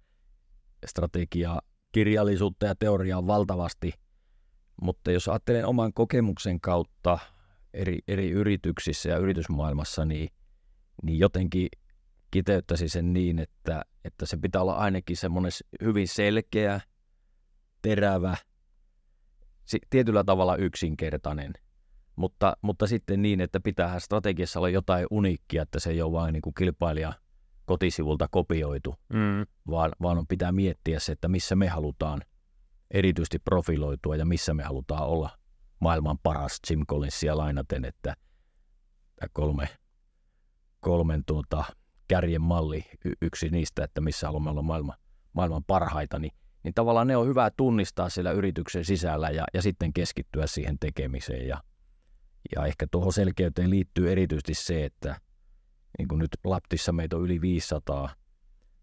strategia, 0.86 1.58
kirjallisuutta 1.92 2.66
ja 2.66 2.74
teoriaa 2.74 3.26
valtavasti, 3.26 3.92
mutta 4.82 5.10
jos 5.10 5.28
ajattelen 5.28 5.66
oman 5.66 5.92
kokemuksen 5.92 6.60
kautta 6.60 7.18
eri, 7.74 7.98
eri 8.08 8.30
yrityksissä 8.30 9.08
ja 9.08 9.18
yritysmaailmassa, 9.18 10.04
niin, 10.04 10.28
niin 11.02 11.18
jotenkin 11.18 11.68
kiteyttäisi 12.30 12.88
sen 12.88 13.12
niin, 13.12 13.38
että, 13.38 13.82
että 14.04 14.26
se 14.26 14.36
pitää 14.36 14.62
olla 14.62 14.74
ainakin 14.74 15.16
semmoinen 15.16 15.52
hyvin 15.82 16.08
selkeä, 16.08 16.80
terävä, 17.82 18.36
tietyllä 19.90 20.24
tavalla 20.24 20.56
yksinkertainen– 20.56 21.52
mutta, 22.18 22.56
mutta 22.62 22.86
sitten 22.86 23.22
niin, 23.22 23.40
että 23.40 23.60
pitää 23.60 23.98
strategiassa 23.98 24.60
olla 24.60 24.68
jotain 24.68 25.06
uniikkia, 25.10 25.62
että 25.62 25.80
se 25.80 25.90
ei 25.90 26.02
ole 26.02 26.12
vain 26.12 26.32
niin 26.32 26.42
kuin 26.42 26.54
kilpailija 26.54 27.12
kotisivulta 27.64 28.28
kopioitu, 28.30 28.94
mm. 29.12 29.46
vaan, 29.70 29.92
vaan 30.02 30.18
on 30.18 30.26
pitää 30.26 30.52
miettiä 30.52 31.00
se, 31.00 31.12
että 31.12 31.28
missä 31.28 31.56
me 31.56 31.68
halutaan 31.68 32.22
erityisesti 32.90 33.38
profiloitua 33.38 34.16
ja 34.16 34.24
missä 34.24 34.54
me 34.54 34.62
halutaan 34.62 35.06
olla 35.06 35.30
maailman 35.80 36.18
paras 36.22 36.60
Jim 36.70 36.86
Collinsia 36.86 37.36
lainaten, 37.36 37.84
että 37.84 38.16
kolme, 39.32 39.68
kolmen 40.80 41.24
tuota, 41.24 41.64
kärjen 42.08 42.42
malli, 42.42 42.84
y- 43.04 43.12
yksi 43.22 43.48
niistä, 43.48 43.84
että 43.84 44.00
missä 44.00 44.26
haluamme 44.26 44.50
olla 44.50 44.62
maailma, 44.62 44.94
maailman 45.32 45.64
parhaita, 45.64 46.18
niin, 46.18 46.32
niin 46.62 46.74
tavallaan 46.74 47.06
ne 47.06 47.16
on 47.16 47.26
hyvä 47.26 47.50
tunnistaa 47.50 48.08
siellä 48.08 48.32
yrityksen 48.32 48.84
sisällä 48.84 49.30
ja, 49.30 49.44
ja 49.54 49.62
sitten 49.62 49.92
keskittyä 49.92 50.46
siihen 50.46 50.78
tekemiseen. 50.78 51.48
Ja, 51.48 51.62
ja 52.56 52.66
ehkä 52.66 52.86
tuohon 52.90 53.12
selkeyteen 53.12 53.70
liittyy 53.70 54.12
erityisesti 54.12 54.54
se, 54.54 54.84
että 54.84 55.20
niin 55.98 56.08
kuin 56.08 56.18
nyt 56.18 56.30
Laptissa 56.44 56.92
meitä 56.92 57.16
on 57.16 57.22
yli 57.22 57.40
500, 57.40 58.14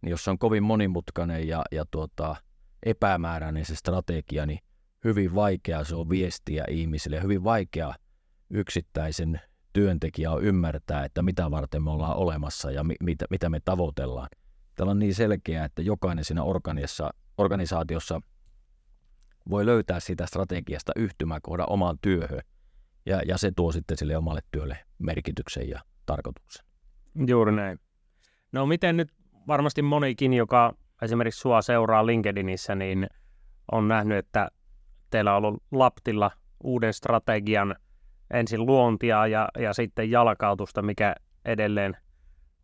niin 0.02 0.12
jos 0.12 0.24
se 0.24 0.30
on 0.30 0.40
kovin 0.40 0.64
monimutkainen 0.64 1.48
ja, 1.48 1.64
ja 1.72 1.86
tuota, 1.92 2.36
epämääräinen 2.86 3.66
se 3.66 3.76
strategia, 3.76 4.46
niin 4.46 4.60
hyvin 5.04 5.36
vaikea 5.36 5.84
se 5.84 5.96
on 5.96 6.10
viestiä 6.10 6.66
ihmisille 6.70 7.24
hyvin 7.24 7.44
vaikea 7.44 7.94
yksittäisen 8.50 9.42
työntekijä 9.74 10.32
on 10.32 10.44
ymmärtää, 10.44 11.06
että 11.06 11.22
mitä 11.22 11.52
varten 11.52 11.84
me 11.84 11.92
ollaan 11.92 12.18
olemassa 12.18 12.72
ja 12.72 12.84
mi- 12.84 12.96
mitä, 13.04 13.26
mitä 13.30 13.50
me 13.50 13.60
tavoitellaan. 13.66 14.30
Täällä 14.76 14.92
on 14.92 15.00
niin 15.00 15.16
selkeää, 15.16 15.66
että 15.66 15.82
jokainen 15.82 16.26
siinä 16.26 16.44
organisaatiossa 17.38 18.22
voi 19.50 19.66
löytää 19.66 20.00
siitä 20.00 20.26
strategiasta 20.26 20.92
yhtymäkohdan 20.96 21.70
omaan 21.70 21.98
työhön 22.02 22.42
ja, 23.06 23.22
ja 23.28 23.38
se 23.38 23.52
tuo 23.56 23.72
sitten 23.72 23.98
sille 23.98 24.18
omalle 24.18 24.42
työlle 24.52 24.78
merkityksen 25.00 25.70
ja 25.70 25.82
tarkoituksen. 26.06 26.66
Juuri 27.28 27.52
näin. 27.52 27.80
No 28.52 28.66
miten 28.66 28.98
nyt 28.98 29.12
varmasti 29.48 29.82
monikin, 29.82 30.34
joka 30.34 30.74
esimerkiksi 31.02 31.40
sua 31.40 31.62
seuraa 31.62 32.06
LinkedInissä, 32.06 32.76
niin 32.76 33.08
on 33.72 33.88
nähnyt, 33.88 34.18
että 34.18 34.50
teillä 35.10 35.36
on 35.36 35.46
ollut 35.46 35.64
Laptilla 35.72 36.32
uuden 36.64 36.94
strategian 36.94 37.76
ensin 38.34 38.66
luontia 38.66 39.28
ja, 39.28 39.50
ja 39.60 39.74
sitten 39.74 40.12
jalkautusta, 40.12 40.82
mikä 40.82 41.16
edelleen 41.46 41.98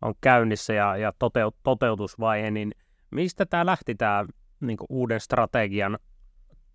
on 0.02 0.14
käynnissä 0.20 0.72
ja, 0.72 0.96
ja 0.96 1.12
toteut, 1.18 1.56
toteutusvaihe, 1.62 2.50
niin 2.50 2.72
mistä 3.10 3.46
tämä 3.46 3.66
lähti 3.66 3.94
tämä 3.94 4.26
niin 4.60 4.78
uuden 4.88 5.20
strategian 5.20 5.98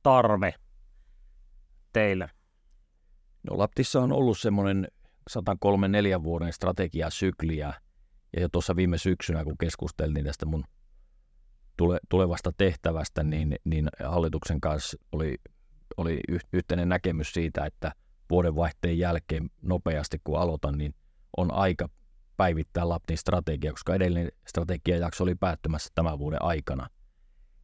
tarve 0.03 0.53
teille? 1.93 2.29
No 3.49 3.57
Laptissa 3.57 4.01
on 4.01 4.11
ollut 4.11 4.39
semmoinen 4.39 4.87
103-4 6.19 6.23
vuoden 6.23 6.53
strategiasykliä, 6.53 7.73
ja 8.33 8.41
jo 8.41 8.49
tuossa 8.49 8.75
viime 8.75 8.97
syksynä, 8.97 9.43
kun 9.43 9.57
keskusteltiin 9.57 10.25
tästä 10.25 10.45
mun 10.45 10.63
tule, 11.77 11.99
tulevasta 12.09 12.51
tehtävästä, 12.57 13.23
niin, 13.23 13.55
niin 13.63 13.89
hallituksen 14.03 14.61
kanssa 14.61 14.97
oli, 15.11 15.35
oli 15.97 16.19
yhteinen 16.53 16.89
näkemys 16.89 17.33
siitä, 17.33 17.65
että 17.65 17.91
vuodenvaihteen 18.29 18.97
jälkeen 18.97 19.49
nopeasti 19.61 20.21
kun 20.23 20.39
aloitan, 20.39 20.77
niin 20.77 20.95
on 21.37 21.53
aika 21.53 21.89
päivittää 22.37 22.89
Laptin 22.89 23.17
strategia, 23.17 23.71
koska 23.71 23.95
edellinen 23.95 24.31
strategiajakso 24.47 25.23
oli 25.23 25.35
päättymässä 25.35 25.89
tämän 25.95 26.19
vuoden 26.19 26.41
aikana. 26.41 26.89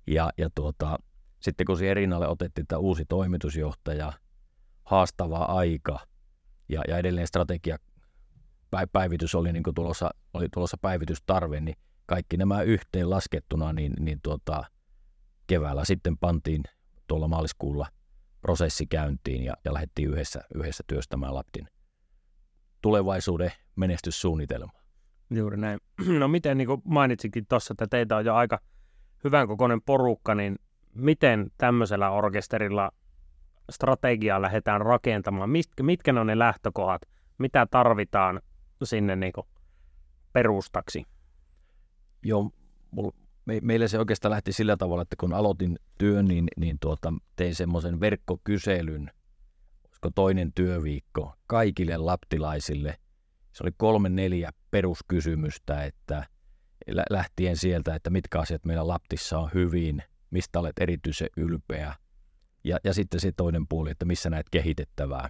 Ja, 0.07 0.29
ja 0.37 0.49
tuota, 0.55 0.97
sitten 1.39 1.65
kun 1.65 1.77
siihen 1.77 1.95
rinnalle 1.95 2.27
otettiin 2.27 2.67
tämä 2.67 2.79
uusi 2.79 3.05
toimitusjohtaja, 3.05 4.13
haastava 4.83 5.37
aika 5.37 5.99
ja, 6.69 6.81
ja 6.87 6.97
edelleen 6.97 7.27
strategia 7.27 7.77
päivitys 8.91 9.35
oli, 9.35 9.53
niin 9.53 9.63
tulossa, 9.75 10.09
oli 10.33 10.47
tulossa 10.53 10.77
päivitystarve, 10.81 11.59
niin 11.59 11.75
kaikki 12.05 12.37
nämä 12.37 12.61
yhteen 12.61 13.09
laskettuna, 13.09 13.73
niin, 13.73 13.93
niin 13.99 14.19
tuota, 14.23 14.63
keväällä 15.47 15.85
sitten 15.85 16.17
pantiin 16.17 16.63
tuolla 17.07 17.27
maaliskuulla 17.27 17.87
prosessi 18.41 18.85
käyntiin 18.85 19.43
ja, 19.43 19.53
ja 19.65 19.73
lähdettiin 19.73 20.09
yhdessä, 20.09 20.41
yhdessä 20.55 20.83
työstämään 20.87 21.35
Laptin 21.35 21.67
tulevaisuuden 22.81 23.51
menestyssuunnitelmaa. 23.75 24.81
Juuri 25.29 25.57
näin. 25.57 25.79
No 26.19 26.27
miten, 26.27 26.57
niin 26.57 26.67
kuin 26.67 26.81
mainitsikin 26.85 27.45
tuossa, 27.49 27.73
että 27.73 27.87
teitä 27.87 28.17
on 28.17 28.25
jo 28.25 28.35
aika 28.35 28.59
hyvän 29.23 29.47
kokoinen 29.47 29.81
porukka, 29.81 30.35
niin 30.35 30.55
miten 30.95 31.51
tämmöisellä 31.57 32.09
orkesterilla 32.09 32.91
strategiaa 33.71 34.41
lähdetään 34.41 34.81
rakentamaan? 34.81 35.49
Mitkä 35.81 36.19
on 36.19 36.27
ne 36.27 36.39
lähtökohdat? 36.39 37.01
Mitä 37.37 37.67
tarvitaan 37.71 38.41
sinne 38.83 39.15
niin 39.15 39.33
kuin 39.33 39.47
perustaksi? 40.33 41.03
Joo, 42.23 42.51
mul, 42.91 43.11
me, 43.45 43.59
meille 43.61 43.87
se 43.87 43.99
oikeastaan 43.99 44.31
lähti 44.31 44.53
sillä 44.53 44.77
tavalla, 44.77 45.01
että 45.01 45.15
kun 45.19 45.33
aloitin 45.33 45.79
työn, 45.97 46.25
niin, 46.25 46.47
niin 46.57 46.77
tuota, 46.79 47.13
tein 47.35 47.55
semmoisen 47.55 47.99
verkkokyselyn, 47.99 49.11
olisiko 49.85 50.09
toinen 50.15 50.53
työviikko, 50.53 51.33
kaikille 51.47 51.97
laptilaisille. 51.97 52.97
Se 53.53 53.63
oli 53.63 53.71
kolme 53.77 54.09
neljä 54.09 54.51
peruskysymystä, 54.71 55.83
että 55.83 56.25
lähtien 57.09 57.57
sieltä, 57.57 57.95
että 57.95 58.09
mitkä 58.09 58.39
asiat 58.39 58.65
meillä 58.65 58.87
Laptissa 58.87 59.39
on 59.39 59.49
hyvin, 59.53 60.03
mistä 60.31 60.59
olet 60.59 60.79
erityisen 60.79 61.29
ylpeä, 61.37 61.95
ja, 62.63 62.79
ja 62.83 62.93
sitten 62.93 63.19
se 63.19 63.31
toinen 63.31 63.67
puoli, 63.67 63.91
että 63.91 64.05
missä 64.05 64.29
näet 64.29 64.49
kehitettävää, 64.51 65.29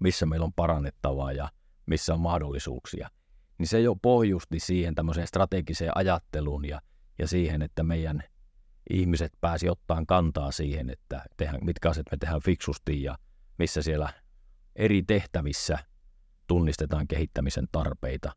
missä 0.00 0.26
meillä 0.26 0.44
on 0.44 0.52
parannettavaa 0.52 1.32
ja 1.32 1.48
missä 1.86 2.14
on 2.14 2.20
mahdollisuuksia. 2.20 3.10
Niin 3.58 3.66
se 3.66 3.80
jo 3.80 3.94
pohjusti 3.94 4.60
siihen 4.60 4.94
tämmöiseen 4.94 5.26
strategiseen 5.26 5.92
ajatteluun 5.94 6.64
ja, 6.64 6.80
ja 7.18 7.28
siihen, 7.28 7.62
että 7.62 7.82
meidän 7.82 8.22
ihmiset 8.90 9.32
pääsi 9.40 9.68
ottaan 9.68 10.06
kantaa 10.06 10.52
siihen, 10.52 10.90
että 10.90 11.24
tehdään, 11.36 11.64
mitkä 11.64 11.90
asiat 11.90 12.06
me 12.10 12.16
tehdään 12.16 12.42
fiksusti 12.42 13.02
ja 13.02 13.18
missä 13.58 13.82
siellä 13.82 14.12
eri 14.76 15.02
tehtävissä 15.02 15.78
tunnistetaan 16.46 17.08
kehittämisen 17.08 17.68
tarpeita. 17.72 18.32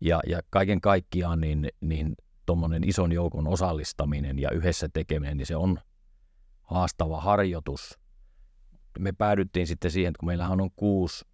Ja, 0.00 0.20
ja 0.26 0.40
kaiken 0.50 0.80
kaikkiaan 0.80 1.40
niin, 1.40 1.68
niin 1.80 2.14
tuommoinen 2.46 2.88
ison 2.88 3.12
joukon 3.12 3.48
osallistaminen 3.48 4.38
ja 4.38 4.50
yhdessä 4.50 4.88
tekeminen, 4.92 5.36
niin 5.36 5.46
se 5.46 5.56
on 5.56 5.80
haastava 6.70 7.20
harjoitus. 7.20 7.98
Me 8.98 9.12
päädyttiin 9.12 9.66
sitten 9.66 9.90
siihen, 9.90 10.10
että 10.10 10.18
kun 10.18 10.26
meillähän 10.26 10.60
on 10.60 10.70
kuusi 10.76 11.24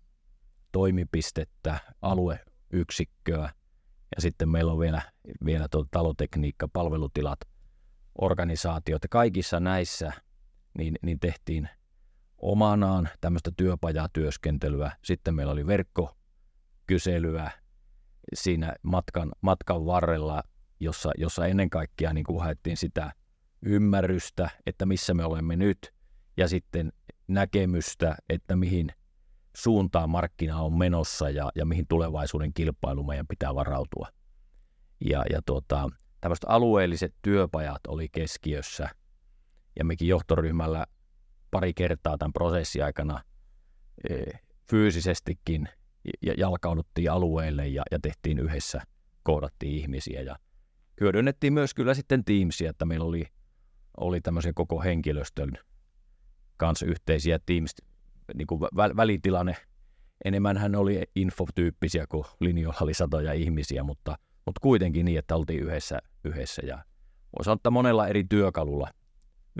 toimipistettä, 0.73 1.79
alueyksikköä 2.03 3.51
ja 4.17 4.21
sitten 4.21 4.49
meillä 4.49 4.73
on 4.73 4.79
vielä, 4.79 5.03
vielä 5.45 5.69
tuo 5.71 5.85
talotekniikka, 5.91 6.69
palvelutilat, 6.69 7.41
organisaatiot 8.21 9.03
ja 9.03 9.09
kaikissa 9.09 9.61
näissä 9.61 10.13
niin, 10.79 10.95
niin 11.03 11.21
tehtiin 11.21 11.69
omanaan 12.39 13.09
tämmöistä 13.21 13.51
työpajatyöskentelyä. 13.57 14.93
Sitten 15.03 15.35
meillä 15.35 15.53
oli 15.53 15.67
verkkokyselyä 15.67 17.51
siinä 18.35 18.75
matkan, 18.83 19.33
matkan 19.41 19.87
varrella, 19.87 20.43
jossa, 20.81 21.11
jossa 21.19 21.47
ennen 21.47 21.71
kaikkea 21.71 22.13
niin 22.13 22.41
haettiin 22.41 22.77
sitä 22.77 23.13
ymmärrystä, 23.65 24.51
että 24.67 24.87
missä 24.87 25.15
me 25.15 25.25
olemme 25.25 25.57
nyt, 25.57 25.95
ja 26.37 26.49
sitten 26.49 26.93
näkemystä, 27.29 28.17
että 28.29 28.57
mihin 28.57 28.89
suuntaan 29.57 30.11
markkina 30.11 30.61
on 30.61 30.79
menossa 30.79 31.31
ja, 31.31 31.51
ja 31.55 31.67
mihin 31.67 31.87
tulevaisuuden 31.89 32.55
kilpailu 32.55 33.05
meidän 33.05 33.27
pitää 33.27 33.55
varautua. 33.55 34.09
Ja, 35.01 35.25
ja 35.31 35.41
tuota, 35.47 35.89
tämmöiset 36.21 36.45
alueelliset 36.49 37.15
työpajat 37.23 37.87
oli 37.89 38.09
keskiössä, 38.09 38.89
ja 39.79 39.85
mekin 39.85 40.09
johtoryhmällä 40.09 40.87
pari 41.51 41.75
kertaa 41.75 42.19
tämän 42.19 42.33
prosessin 42.33 42.85
aikana 42.85 43.23
e, 44.11 44.23
fyysisestikin 44.71 45.69
jalkauduttiin 46.39 47.11
alueelle 47.11 47.69
ja, 47.69 47.83
ja 47.91 47.99
tehtiin 48.03 48.39
yhdessä, 48.39 48.83
kohdattiin 49.23 49.75
ihmisiä 49.75 50.23
ja 50.23 50.37
hyödynnettiin 51.01 51.53
myös 51.53 51.75
kyllä 51.75 51.95
sitten 51.95 52.25
Teamsia, 52.25 52.71
että 52.71 52.85
meillä 52.85 53.05
oli, 53.05 53.27
oli 53.97 54.21
tämmöisiä 54.21 54.53
koko 54.55 54.83
henkilöstön 54.83 55.53
kanssa 56.57 56.87
yhteisiä 56.87 57.39
Teams, 57.47 57.75
niin 58.35 58.47
kuin 58.47 58.61
vä- 58.61 58.97
välitilanne. 58.97 59.57
Enemmän 60.25 60.57
hän 60.57 60.75
oli 60.75 61.03
infotyyppisiä, 61.15 62.07
kun 62.09 62.25
linjoilla 62.41 62.79
oli 62.81 62.95
satoja 62.95 63.33
ihmisiä, 63.33 63.83
mutta, 63.83 64.19
mutta 64.47 64.61
kuitenkin 64.61 65.05
niin, 65.05 65.19
että 65.19 65.37
oltiin 65.37 65.61
yhdessä, 65.61 65.99
yhdessä 66.25 66.63
ja 66.67 66.85
voisi 67.39 67.45
sanoa, 67.45 67.55
että 67.55 67.71
monella 67.71 68.09
eri 68.09 68.25
työkalulla 68.25 68.91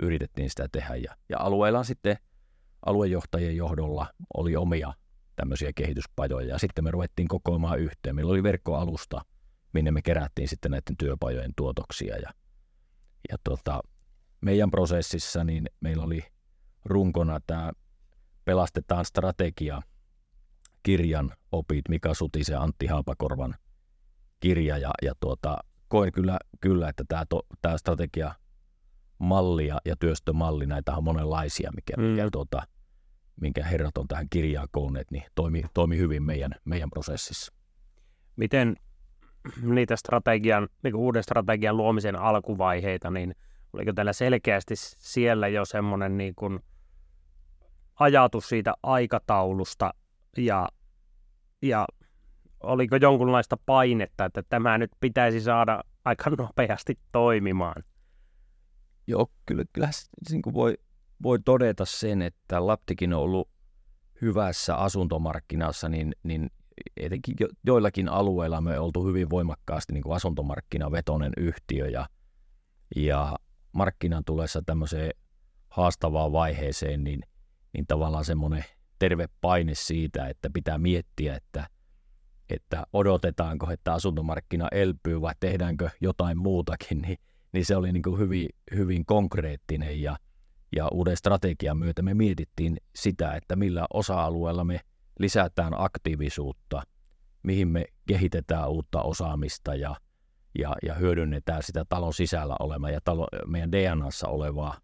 yritettiin 0.01 0.49
sitä 0.49 0.67
tehdä. 0.71 0.95
Ja, 0.95 1.15
ja 1.29 1.39
alueella 1.39 1.83
sitten 1.83 2.17
aluejohtajien 2.85 3.57
johdolla 3.57 4.07
oli 4.37 4.55
omia 4.55 4.93
tämmöisiä 5.35 5.71
kehityspajoja 5.75 6.47
ja 6.47 6.57
sitten 6.57 6.83
me 6.83 6.91
ruvettiin 6.91 7.27
kokoamaan 7.27 7.79
yhteen. 7.79 8.15
Meillä 8.15 8.31
oli 8.31 8.43
verkkoalusta, 8.43 9.21
minne 9.73 9.91
me 9.91 10.01
kerättiin 10.01 10.47
sitten 10.47 10.71
näiden 10.71 10.97
työpajojen 10.97 11.51
tuotoksia 11.55 12.17
ja, 12.17 12.29
ja 13.29 13.37
tota, 13.43 13.81
meidän 14.45 14.71
prosessissa 14.71 15.43
niin 15.43 15.65
meillä 15.79 16.03
oli 16.03 16.23
runkona 16.85 17.39
tämä 17.47 17.71
Pelastetaan 18.45 19.05
strategia 19.05 19.81
kirjan 20.83 21.31
opit 21.51 21.89
Mika 21.89 22.13
Sutisen 22.13 22.53
ja 22.53 22.61
Antti 22.61 22.85
Haapakorvan 22.85 23.55
kirja 24.39 24.77
ja, 24.77 24.91
ja 25.01 25.13
tuota, 25.19 25.57
koen 25.87 26.11
kyllä, 26.11 26.37
kyllä 26.61 26.89
että 26.89 27.03
tämä, 27.07 27.25
to, 27.29 27.41
tämä 27.61 27.77
strategia 27.77 28.31
malli 29.19 29.67
ja, 29.67 29.81
ja 29.85 29.95
työstömalli, 29.95 30.65
näitä 30.65 30.95
on 30.95 31.03
monenlaisia, 31.03 31.71
mikä, 31.75 31.93
mm. 31.97 32.03
mikä 32.03 32.29
tuota, 32.31 32.63
minkä 33.41 33.63
herrat 33.63 33.97
on 33.97 34.07
tähän 34.07 34.27
kirjaan 34.29 34.67
koonneet, 34.71 35.11
niin 35.11 35.23
toimi, 35.35 35.63
toimi 35.73 35.97
hyvin 35.97 36.23
meidän, 36.23 36.51
meidän 36.65 36.89
prosessissa. 36.89 37.53
Miten 38.35 38.75
niitä 39.61 39.95
strategian, 39.95 40.67
niin 40.83 40.95
uuden 40.95 41.23
strategian 41.23 41.77
luomisen 41.77 42.15
alkuvaiheita, 42.15 43.11
niin 43.11 43.35
oliko 43.75 43.93
teillä 43.93 44.13
selkeästi 44.13 44.73
siellä 44.77 45.47
jo 45.47 45.65
semmoinen 45.65 46.17
niin 46.17 46.35
kuin 46.35 46.59
ajatus 47.99 48.49
siitä 48.49 48.73
aikataulusta 48.83 49.93
ja, 50.37 50.69
ja 51.61 51.87
oliko 52.63 52.95
jonkunlaista 52.95 53.57
painetta, 53.65 54.25
että 54.25 54.43
tämä 54.49 54.77
nyt 54.77 54.91
pitäisi 54.99 55.41
saada 55.41 55.83
aika 56.05 56.29
nopeasti 56.37 56.99
toimimaan? 57.11 57.83
Joo, 59.07 59.31
kyllä, 59.45 59.63
kyllä 59.73 59.89
niin 60.31 60.41
kuin 60.41 60.53
voi, 60.53 60.77
voi 61.23 61.39
todeta 61.39 61.85
sen, 61.85 62.21
että 62.21 62.67
Laptikin 62.67 63.13
on 63.13 63.21
ollut 63.21 63.49
hyvässä 64.21 64.75
asuntomarkkinassa, 64.75 65.89
niin, 65.89 66.15
niin 66.23 66.51
etenkin 66.97 67.35
jo, 67.39 67.47
joillakin 67.65 68.09
alueilla 68.09 68.61
me 68.61 68.79
oltu 68.79 69.07
hyvin 69.07 69.29
voimakkaasti 69.29 69.93
niin 69.93 70.03
kuin 70.03 70.15
asuntomarkkinavetoinen 70.15 71.31
yhtiö 71.37 71.87
ja, 71.87 72.09
ja 72.95 73.35
markkinan 73.75 74.23
tulessa 74.25 74.61
tämmöiseen 74.65 75.11
haastavaan 75.69 76.31
vaiheeseen, 76.31 77.03
niin, 77.03 77.19
niin 77.73 77.87
tavallaan 77.87 78.25
semmoinen 78.25 78.65
terve 78.99 79.29
paine 79.41 79.75
siitä, 79.75 80.27
että 80.27 80.49
pitää 80.53 80.77
miettiä, 80.77 81.35
että, 81.35 81.67
että 82.49 82.85
odotetaanko, 82.93 83.71
että 83.71 83.93
asuntomarkkina 83.93 84.67
elpyy 84.71 85.21
vai 85.21 85.33
tehdäänkö 85.39 85.89
jotain 86.01 86.37
muutakin, 86.37 87.01
niin, 87.01 87.17
niin 87.51 87.65
se 87.65 87.75
oli 87.75 87.91
niin 87.91 88.03
kuin 88.03 88.19
hyvin, 88.19 88.49
hyvin 88.75 89.05
konkreettinen 89.05 90.01
ja, 90.01 90.17
ja 90.75 90.87
uuden 90.87 91.17
strategian 91.17 91.77
myötä 91.77 92.01
me 92.01 92.13
mietittiin 92.13 92.77
sitä, 92.95 93.35
että 93.35 93.55
millä 93.55 93.85
osa-alueella 93.93 94.63
me 94.63 94.79
lisätään 95.19 95.73
aktiivisuutta, 95.77 96.81
mihin 97.43 97.67
me 97.67 97.85
kehitetään 98.07 98.69
uutta 98.69 99.01
osaamista 99.01 99.75
ja, 99.75 99.95
ja, 100.59 100.75
ja 100.83 100.93
hyödynnetään 100.93 101.63
sitä 101.63 101.85
talon 101.89 102.13
sisällä 102.13 102.55
olevaa 102.59 102.89
ja 102.89 102.99
talo, 103.03 103.27
meidän 103.47 103.71
DNAssa 103.71 104.27
olevaa, 104.27 104.77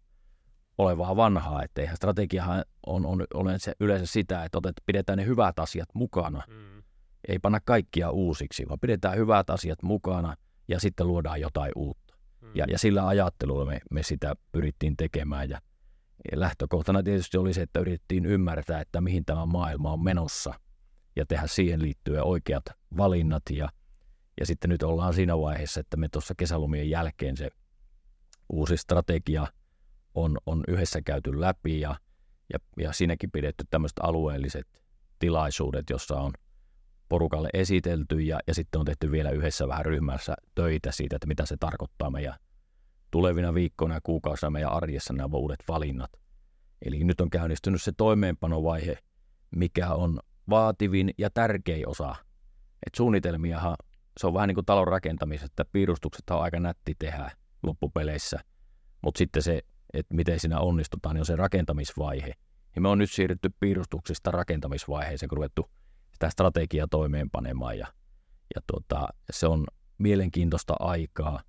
olevaa 0.78 1.16
vanhaa. 1.16 1.62
Että 1.62 1.80
eihän 1.80 1.96
strategiahan 1.96 2.64
on, 2.86 3.06
on, 3.06 3.24
on 3.34 3.60
se 3.60 3.72
yleensä 3.80 4.06
sitä, 4.06 4.44
että 4.44 4.58
otet, 4.58 4.74
pidetään 4.86 5.18
ne 5.18 5.26
hyvät 5.26 5.58
asiat 5.58 5.88
mukana. 5.94 6.42
Mm. 6.48 6.82
Ei 7.28 7.38
panna 7.38 7.60
kaikkia 7.64 8.10
uusiksi, 8.10 8.68
vaan 8.68 8.80
pidetään 8.80 9.16
hyvät 9.16 9.50
asiat 9.50 9.82
mukana 9.82 10.36
ja 10.68 10.80
sitten 10.80 11.06
luodaan 11.06 11.40
jotain 11.40 11.72
uutta. 11.76 12.14
Mm. 12.40 12.48
Ja, 12.54 12.64
ja 12.68 12.78
sillä 12.78 13.06
ajattelulla 13.06 13.64
me, 13.64 13.80
me 13.90 14.02
sitä 14.02 14.34
pyrittiin 14.52 14.96
tekemään. 14.96 15.50
Ja, 15.50 15.60
ja 16.32 16.40
lähtökohtana 16.40 17.02
tietysti 17.02 17.38
oli 17.38 17.54
se, 17.54 17.62
että 17.62 17.80
yritettiin 17.80 18.26
ymmärtää, 18.26 18.80
että 18.80 19.00
mihin 19.00 19.24
tämä 19.24 19.46
maailma 19.46 19.92
on 19.92 20.04
menossa 20.04 20.54
ja 21.16 21.26
tehdä 21.26 21.46
siihen 21.46 21.82
liittyen 21.82 22.24
oikeat 22.24 22.64
valinnat 22.96 23.42
ja– 23.50 23.68
ja 24.40 24.46
sitten 24.46 24.70
nyt 24.70 24.82
ollaan 24.82 25.14
siinä 25.14 25.38
vaiheessa, 25.38 25.80
että 25.80 25.96
me 25.96 26.08
tuossa 26.08 26.34
kesälomien 26.36 26.90
jälkeen 26.90 27.36
se 27.36 27.50
uusi 28.48 28.76
strategia 28.76 29.46
on, 30.14 30.38
on 30.46 30.64
yhdessä 30.68 31.02
käyty 31.02 31.40
läpi 31.40 31.80
ja, 31.80 31.96
ja, 32.52 32.58
ja 32.78 32.92
siinäkin 32.92 33.30
pidetty 33.30 33.64
tämmöiset 33.70 33.98
alueelliset 34.02 34.66
tilaisuudet, 35.18 35.90
jossa 35.90 36.20
on 36.20 36.32
porukalle 37.08 37.48
esitelty 37.54 38.20
ja, 38.20 38.40
ja 38.46 38.54
sitten 38.54 38.78
on 38.78 38.84
tehty 38.84 39.10
vielä 39.10 39.30
yhdessä 39.30 39.68
vähän 39.68 39.84
ryhmässä 39.84 40.34
töitä 40.54 40.92
siitä, 40.92 41.16
että 41.16 41.26
mitä 41.26 41.46
se 41.46 41.56
tarkoittaa 41.56 42.10
meidän 42.10 42.34
tulevina 43.10 43.54
viikkoina 43.54 43.94
ja 43.94 44.00
kuukausina 44.02 44.50
meidän 44.50 44.72
arjessa 44.72 45.12
nämä 45.12 45.36
uudet 45.36 45.64
valinnat. 45.68 46.10
Eli 46.82 47.04
nyt 47.04 47.20
on 47.20 47.30
käynnistynyt 47.30 47.82
se 47.82 47.92
toimeenpanovaihe, 47.96 48.98
mikä 49.50 49.94
on 49.94 50.20
vaativin 50.50 51.10
ja 51.18 51.30
tärkein 51.30 51.88
osa. 51.88 52.14
Et 52.86 52.94
suunnitelmiahan 52.96 53.76
se 54.20 54.26
on 54.26 54.34
vähän 54.34 54.48
niin 54.48 54.54
kuin 54.54 54.66
talon 54.66 54.88
rakentamisessa, 54.88 55.46
että 55.46 55.64
piirustukset 55.72 56.30
on 56.30 56.42
aika 56.42 56.60
nätti 56.60 56.94
tehdä 56.98 57.30
loppupeleissä, 57.62 58.38
mutta 59.02 59.18
sitten 59.18 59.42
se, 59.42 59.62
että 59.92 60.14
miten 60.14 60.40
siinä 60.40 60.60
onnistutaan, 60.60 61.14
niin 61.14 61.20
on 61.20 61.26
se 61.26 61.36
rakentamisvaihe. 61.36 62.32
Ja 62.74 62.80
me 62.80 62.88
on 62.88 62.98
nyt 62.98 63.10
siirrytty 63.10 63.50
piirustuksista 63.60 64.30
rakentamisvaiheeseen, 64.30 65.28
kun 65.28 65.36
ruvettu 65.36 65.70
sitä 66.12 66.30
strategiaa 66.30 66.86
toimeenpanemaan 66.90 67.78
ja, 67.78 67.86
ja 68.54 68.60
tuota, 68.66 69.08
se 69.30 69.46
on 69.46 69.66
mielenkiintoista 69.98 70.74
aikaa 70.78 71.42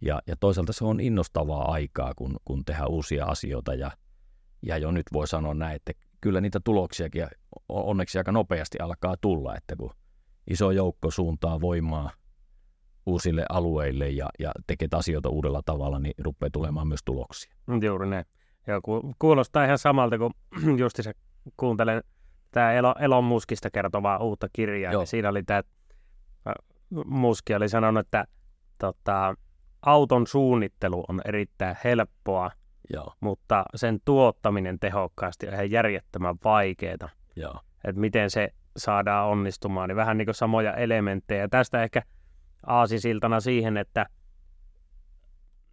ja, 0.00 0.22
ja 0.26 0.36
toisaalta 0.40 0.72
se 0.72 0.84
on 0.84 1.00
innostavaa 1.00 1.72
aikaa, 1.72 2.12
kun, 2.16 2.36
kun 2.44 2.64
tehdään 2.64 2.90
uusia 2.90 3.26
asioita 3.26 3.74
ja, 3.74 3.90
ja 4.62 4.78
jo 4.78 4.90
nyt 4.90 5.06
voi 5.12 5.28
sanoa 5.28 5.54
näin, 5.54 5.76
että 5.76 5.92
kyllä 6.20 6.40
niitä 6.40 6.60
tuloksiakin 6.64 7.26
onneksi 7.68 8.18
aika 8.18 8.32
nopeasti 8.32 8.78
alkaa 8.78 9.16
tulla, 9.20 9.56
että 9.56 9.76
kun 9.76 9.90
iso 10.50 10.70
joukko 10.70 11.10
suuntaa 11.10 11.60
voimaa 11.60 12.10
uusille 13.06 13.44
alueille 13.50 14.08
ja, 14.08 14.28
ja 14.38 14.52
tekee 14.66 14.88
asioita 14.94 15.28
uudella 15.28 15.62
tavalla, 15.64 15.98
niin 15.98 16.14
rupeaa 16.18 16.50
tulemaan 16.50 16.88
myös 16.88 17.00
tuloksia. 17.04 17.54
Juuri 17.82 18.06
näin. 18.06 18.24
Ja 18.66 18.80
kuulostaa 19.18 19.64
ihan 19.64 19.78
samalta, 19.78 20.18
kun 20.18 20.30
justi 20.82 21.02
se 21.02 21.12
kuuntelen 21.56 22.02
tämä 22.50 22.72
Elon 23.00 23.24
Muskista 23.24 23.70
kertovaa 23.70 24.18
uutta 24.18 24.46
kirjaa. 24.52 24.92
Joo. 24.92 25.00
Niin 25.00 25.06
siinä 25.06 25.28
oli 25.28 25.42
tämä, 25.42 25.62
Muski 27.06 27.54
oli 27.54 27.68
sanonut, 27.68 28.06
että 28.06 28.24
tota, 28.78 29.34
auton 29.82 30.26
suunnittelu 30.26 31.04
on 31.08 31.20
erittäin 31.24 31.76
helppoa, 31.84 32.50
Joo. 32.92 33.12
mutta 33.20 33.64
sen 33.74 33.98
tuottaminen 34.04 34.78
tehokkaasti 34.78 35.48
on 35.48 35.54
ihan 35.54 35.70
järjettömän 35.70 36.36
vaikeaa. 36.44 37.08
Että 37.84 38.00
miten 38.00 38.30
se 38.30 38.48
saadaan 38.78 39.28
onnistumaan, 39.28 39.88
niin 39.88 39.96
vähän 39.96 40.18
niin 40.18 40.26
kuin 40.26 40.34
samoja 40.34 40.74
elementtejä. 40.74 41.48
Tästä 41.48 41.82
ehkä 41.82 42.02
aasisiltana 42.66 43.40
siihen, 43.40 43.76
että 43.76 44.06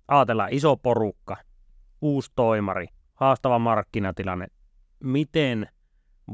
ajatellaan 0.08 0.54
iso 0.54 0.78
porukka, 0.78 1.38
uusi 2.02 2.32
toimari, 2.36 2.88
haastava 3.14 3.60
markkinatilanne. 3.60 4.48
Miten 5.04 5.70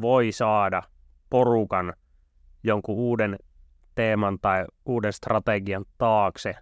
voi 0.01 0.31
saada 0.31 0.83
porukan 1.29 1.93
jonkun 2.63 2.95
uuden 2.95 3.37
teeman 3.95 4.37
tai 4.41 4.65
uuden 4.85 5.13
strategian 5.13 5.85
taakse 5.97 6.55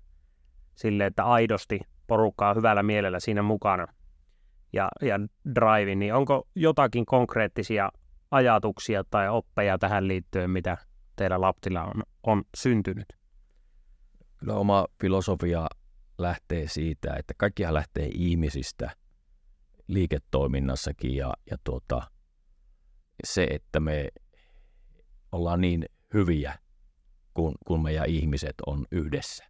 sille, 0.76 1.06
että 1.06 1.24
aidosti 1.24 1.80
porukkaa 2.08 2.54
hyvällä 2.54 2.84
mielellä 2.84 3.20
siinä 3.20 3.42
mukana 3.42 3.88
ja, 4.74 4.90
ja 5.02 5.20
drive, 5.56 5.96
niin 5.96 6.14
onko 6.14 6.48
jotakin 6.56 7.06
konkreettisia 7.06 7.90
ajatuksia 8.32 9.04
tai 9.04 9.30
oppeja 9.30 9.78
tähän 9.78 10.08
liittyen, 10.08 10.50
mitä 10.50 10.78
teillä 11.16 11.42
Laptilla 11.42 11.84
on, 11.84 12.04
on 12.24 12.44
syntynyt? 12.58 13.06
Kyllä 14.38 14.54
oma 14.54 14.88
filosofia 15.02 15.68
lähtee 16.18 16.68
siitä, 16.68 17.16
että 17.16 17.34
kaikkihan 17.38 17.74
lähtee 17.74 18.10
ihmisistä 18.14 18.92
liiketoiminnassakin 19.88 21.16
ja, 21.16 21.34
ja 21.52 21.58
tuota, 21.64 22.12
se, 23.24 23.44
että 23.44 23.80
me 23.80 24.08
ollaan 25.32 25.62
niin 25.62 25.86
hyviä, 26.14 26.60
kun, 27.34 27.56
kun 27.68 27.84
meidän 27.84 28.10
ihmiset 28.10 28.56
on 28.66 28.86
yhdessä. 28.92 29.46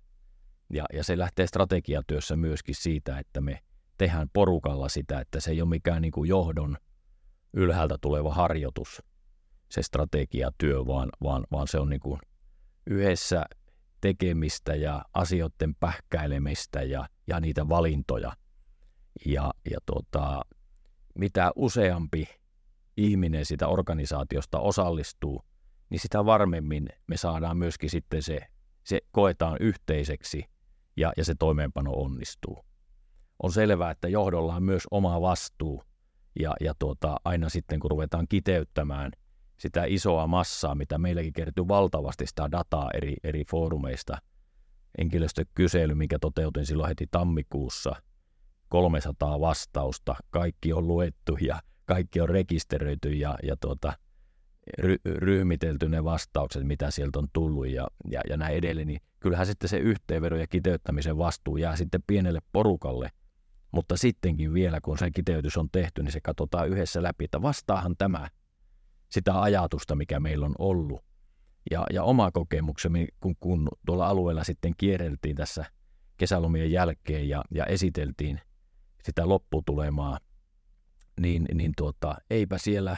Ja, 0.74 0.86
ja 0.94 1.04
se 1.04 1.18
lähtee 1.18 1.48
strategiatyössä 1.48 2.36
myöskin 2.36 2.76
siitä, 2.76 3.20
että 3.20 3.42
me 3.42 3.60
tehdään 3.98 4.30
porukalla 4.34 4.90
sitä, 4.90 5.20
että 5.20 5.40
se 5.40 5.52
ei 5.52 5.62
ole 5.62 5.70
mikään 5.70 6.02
niin 6.02 6.12
kuin 6.12 6.30
johdon– 6.30 6.78
ylhäältä 7.54 7.98
tuleva 8.02 8.34
harjoitus, 8.34 9.02
se 9.70 9.84
strategiatyö, 9.84 10.86
vaan, 10.86 11.10
vaan, 11.24 11.44
vaan 11.52 11.68
se 11.68 11.80
on 11.80 11.90
niin 11.90 12.00
kuin 12.00 12.20
yhdessä 12.88 13.46
tekemistä 14.02 14.76
ja 14.76 15.06
asioiden 15.14 15.76
pähkäilemistä 15.76 16.82
ja, 16.82 17.10
ja 17.28 17.40
niitä 17.40 17.70
valintoja. 17.70 18.34
Ja, 19.26 19.54
ja 19.72 19.78
tota, 19.86 20.42
mitä 21.16 21.52
useampi 21.56 22.28
ihminen 22.98 23.46
sitä 23.46 23.68
organisaatiosta 23.68 24.60
osallistuu, 24.60 25.44
niin 25.90 26.00
sitä 26.00 26.26
varmemmin 26.26 26.90
me 27.08 27.18
saadaan 27.18 27.58
myöskin 27.58 27.90
sitten 27.90 28.24
se, 28.24 28.40
se 28.84 29.00
koetaan 29.12 29.58
yhteiseksi 29.60 30.44
ja, 30.98 31.14
ja 31.18 31.26
se 31.26 31.36
toimeenpano 31.40 31.92
onnistuu. 31.92 32.66
On 33.44 33.52
selvää, 33.52 33.92
että 33.92 34.08
johdolla 34.08 34.56
on 34.56 34.64
myös 34.64 34.84
oma 34.92 35.22
vastuu 35.22 35.84
ja, 36.40 36.56
ja 36.62 36.74
tuota, 36.80 37.18
aina 37.26 37.50
sitten 37.50 37.80
kun 37.80 37.92
ruvetaan 37.92 38.26
kiteyttämään 38.30 39.12
sitä 39.58 39.84
isoa 39.88 40.28
massaa, 40.28 40.76
mitä 40.76 40.98
meilläkin 40.98 41.34
kertyy 41.34 41.68
valtavasti 41.68 42.28
sitä 42.28 42.52
dataa 42.52 42.90
eri, 42.94 43.16
eri 43.24 43.44
foorumeista, 43.46 44.18
henkilöstökysely, 44.98 45.96
mikä 45.96 46.20
toteutin 46.20 46.66
silloin 46.66 46.88
heti 46.88 47.08
tammikuussa, 47.12 47.96
300 48.70 49.40
vastausta, 49.40 50.16
kaikki 50.30 50.74
on 50.74 50.88
luettu 50.88 51.38
ja 51.42 51.62
kaikki 51.86 52.22
on 52.22 52.30
rekisteröity 52.30 53.10
ja, 53.10 53.38
ja 53.44 53.56
tuota, 53.58 53.94
ry, 54.78 54.98
ryhmitelty 55.06 55.90
ne 55.90 56.04
vastaukset, 56.04 56.64
mitä 56.64 56.92
sieltä 56.92 57.20
on 57.20 57.28
tullut 57.34 57.68
ja, 57.68 57.88
ja, 58.12 58.22
ja 58.30 58.38
näin 58.38 58.56
edelleen, 58.56 58.88
niin 58.88 59.02
kyllähän 59.20 59.46
sitten 59.46 59.70
se 59.70 59.78
yhteenvedon 59.78 60.40
ja 60.40 60.48
kiteyttämisen 60.48 61.18
vastuu 61.18 61.58
jää 61.58 61.76
sitten 61.76 62.04
pienelle 62.08 62.40
porukalle 62.52 63.10
Mutta 63.72 63.98
sittenkin 63.98 64.54
vielä, 64.54 64.82
kun 64.82 64.98
se 64.98 65.12
kiteytys 65.12 65.58
on 65.58 65.70
tehty, 65.72 66.04
niin 66.04 66.12
se 66.12 66.22
katsotaan 66.22 66.70
yhdessä 66.70 67.04
läpi, 67.04 67.26
että 67.26 67.42
vastaahan 67.42 67.96
tämä 67.98 68.30
sitä 69.10 69.42
ajatusta, 69.42 69.96
mikä 69.96 70.20
meillä 70.20 70.46
on 70.46 70.56
ollut. 70.60 71.04
Ja, 71.72 71.86
ja 71.94 72.04
oma 72.04 72.32
kokemukseni, 72.32 73.08
kun, 73.20 73.36
kun 73.40 73.70
tuolla 73.86 74.08
alueella 74.08 74.44
sitten 74.44 74.74
kierreltiin 74.78 75.36
tässä 75.36 75.66
kesälomien 76.18 76.72
jälkeen 76.72 77.30
ja, 77.30 77.44
ja 77.52 77.66
esiteltiin 77.66 78.42
sitä 79.04 79.30
lopputulemaa, 79.30 80.20
niin, 81.20 81.46
niin 81.54 81.74
tuota, 81.78 82.16
eipä 82.30 82.58
siellä 82.58 82.98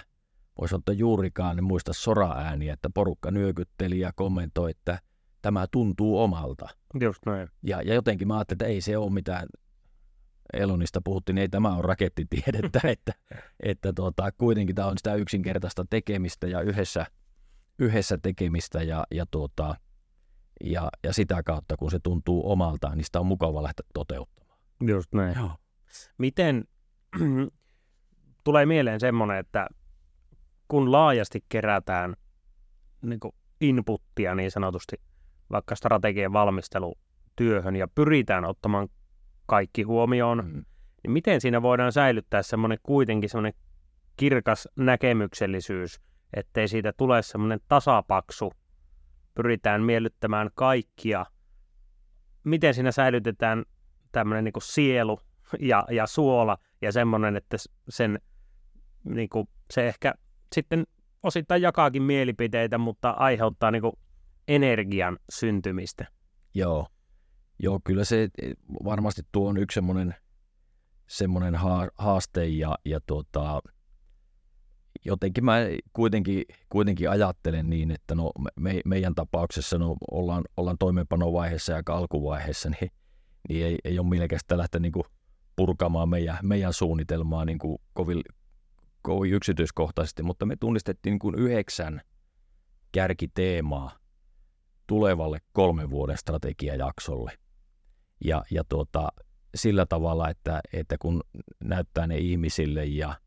voisi 0.60 0.75
ottaa 0.75 0.95
juurikaan 0.95 1.55
niin 1.55 1.63
muista 1.63 1.93
sora-ääniä, 1.93 2.73
että 2.73 2.89
porukka 2.93 3.31
nyökytteli 3.31 3.99
ja 3.99 4.13
kommentoi, 4.15 4.71
että 4.71 4.99
tämä 5.41 5.67
tuntuu 5.71 6.19
omalta. 6.19 6.69
Just 7.01 7.25
näin. 7.25 7.49
Ja, 7.63 7.81
ja 7.81 7.93
jotenkin 7.93 8.27
mä 8.27 8.38
ajattelin, 8.38 8.57
että 8.57 8.65
ei 8.65 8.81
se 8.81 8.97
ole 8.97 9.12
mitään, 9.12 9.47
Elonista 10.54 11.02
puhuttiin, 11.04 11.36
niin 11.36 11.42
ei 11.42 11.50
tämä 11.50 11.76
ole 11.76 11.82
rakettitiedettä, 11.82 12.80
että, 12.90 13.14
että 13.60 13.94
tuota, 13.94 14.32
kuitenkin 14.32 14.76
tämä 14.76 14.88
on 14.88 14.98
sitä 14.98 15.16
yksinkertaista 15.16 15.86
tekemistä 15.90 16.48
ja 16.48 16.62
yhdessä, 16.62 17.06
yhdessä 17.80 18.18
tekemistä 18.18 18.84
ja, 18.84 19.04
ja, 19.12 19.26
tuota, 19.32 19.76
ja, 20.64 20.90
ja 21.04 21.14
sitä 21.14 21.44
kautta, 21.44 21.78
kun 21.78 21.92
se 21.92 22.00
tuntuu 22.00 22.52
omalta, 22.52 22.96
niin 22.96 23.06
sitä 23.06 23.20
on 23.20 23.26
mukava 23.26 23.64
lähteä 23.64 23.86
toteuttamaan. 23.94 24.60
Just 24.88 25.14
näin. 25.14 25.36
Joo. 25.38 25.52
Miten, 26.18 26.64
tulee 28.44 28.66
mieleen 28.66 29.00
semmoinen, 29.00 29.38
että 29.38 29.68
kun 30.68 30.92
laajasti 30.92 31.46
kerätään 31.50 32.16
niin 33.02 33.20
inputtia 33.62 34.36
niin 34.36 34.52
sanotusti 34.52 34.96
vaikka 35.52 35.76
strategian 35.76 36.34
valmistelutyöhön 36.34 37.76
ja 37.76 37.88
pyritään 37.88 38.46
ottamaan 38.46 38.88
kaikki 39.52 39.84
huomioon, 39.84 40.38
mm. 40.46 40.66
niin 41.04 41.12
miten 41.12 41.42
siinä 41.42 41.62
voidaan 41.62 41.92
säilyttää 41.92 42.42
semmoinen 42.42 42.78
kuitenkin 42.84 43.30
semmoinen 43.30 43.54
kirkas 44.18 44.68
näkemyksellisyys, 44.76 46.02
ettei 46.34 46.68
siitä 46.68 46.94
tule 46.98 47.22
semmoinen 47.22 47.60
tasapaksu, 47.68 48.54
pyritään 49.36 49.82
miellyttämään 49.84 50.50
kaikkia. 50.54 51.26
Miten 52.44 52.74
siinä 52.74 52.92
säilytetään 52.92 53.64
tämmöinen 54.12 54.44
niin 54.44 54.54
sielu 54.62 55.20
ja, 55.60 55.86
ja 55.90 56.08
suola 56.08 56.58
ja 56.82 56.92
semmoinen, 56.92 57.36
että 57.36 57.58
sen, 57.90 58.20
niin 59.04 59.30
kuin, 59.30 59.48
se 59.72 59.88
ehkä 59.88 60.14
sitten 60.56 60.84
osittain 61.24 61.62
jakaakin 61.62 62.04
mielipiteitä, 62.04 62.78
mutta 62.78 63.10
aiheuttaa 63.10 63.72
niin 63.72 63.82
kuin, 63.82 63.94
energian 64.48 65.18
syntymistä. 65.30 66.08
Joo. 66.54 66.88
Joo, 67.63 67.80
kyllä 67.84 68.06
se 68.06 68.30
varmasti 68.84 69.21
tuo 69.32 69.50
on 69.50 69.58
yksi 69.58 69.76
semmoinen, 69.76 70.15
semmoinen 71.08 71.56
haaste 71.97 72.47
ja, 72.47 72.76
ja 72.86 73.00
tuota, 73.08 73.62
jotenkin 75.06 75.45
mä 75.45 75.58
kuitenkin, 75.93 76.43
kuitenkin 76.69 77.10
ajattelen 77.10 77.69
niin, 77.69 77.91
että 77.91 78.15
no 78.15 78.32
me, 78.60 78.82
meidän 78.86 79.15
tapauksessa 79.15 79.78
no 79.78 79.95
ollaan, 80.12 80.43
ollaan 80.58 80.78
toimeenpanovaiheessa 80.78 81.74
ja 81.74 81.82
alkuvaiheessa, 81.88 82.69
niin, 82.69 82.91
niin 83.50 83.65
ei, 83.65 83.78
ei 83.84 84.00
ole 84.00 84.10
mielekästä 84.10 84.58
lähteä 84.58 84.80
niin 84.80 84.91
kuin 84.91 85.06
purkamaan 85.56 86.10
meidän, 86.10 86.38
meidän 86.43 86.74
suunnitelmaa 86.74 87.45
niin 87.45 87.60
kuin 87.60 87.78
kovin, 87.93 88.21
kovin 89.02 89.34
yksityiskohtaisesti, 89.34 90.24
mutta 90.24 90.45
me 90.45 90.56
tunnistettiin 90.56 91.12
niin 91.12 91.19
kuin 91.19 91.36
yhdeksän 91.36 92.02
kärkiteemaa 92.91 93.91
tulevalle 94.88 95.41
kolmen 95.54 95.89
vuoden 95.89 96.17
strategiajaksolle. 96.17 97.32
Ja, 98.25 98.43
ja 98.51 98.63
tuota, 98.63 99.10
sillä 99.55 99.86
tavalla, 99.86 100.29
että, 100.29 100.62
että 100.73 100.97
kun 100.97 101.23
näyttää 101.63 102.07
ne 102.07 102.17
ihmisille 102.17 102.86
ja, 102.86 103.19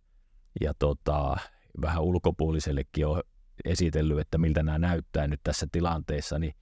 ja 0.61 0.74
tota, 0.78 1.37
vähän 1.83 2.02
ulkopuolisellekin 2.02 3.07
on 3.07 3.22
esitellyt, 3.64 4.18
että 4.18 4.38
miltä 4.38 4.62
nämä 4.62 4.78
näyttää 4.78 5.26
nyt 5.26 5.40
tässä 5.44 5.66
tilanteessa, 5.72 6.38
niin, 6.38 6.54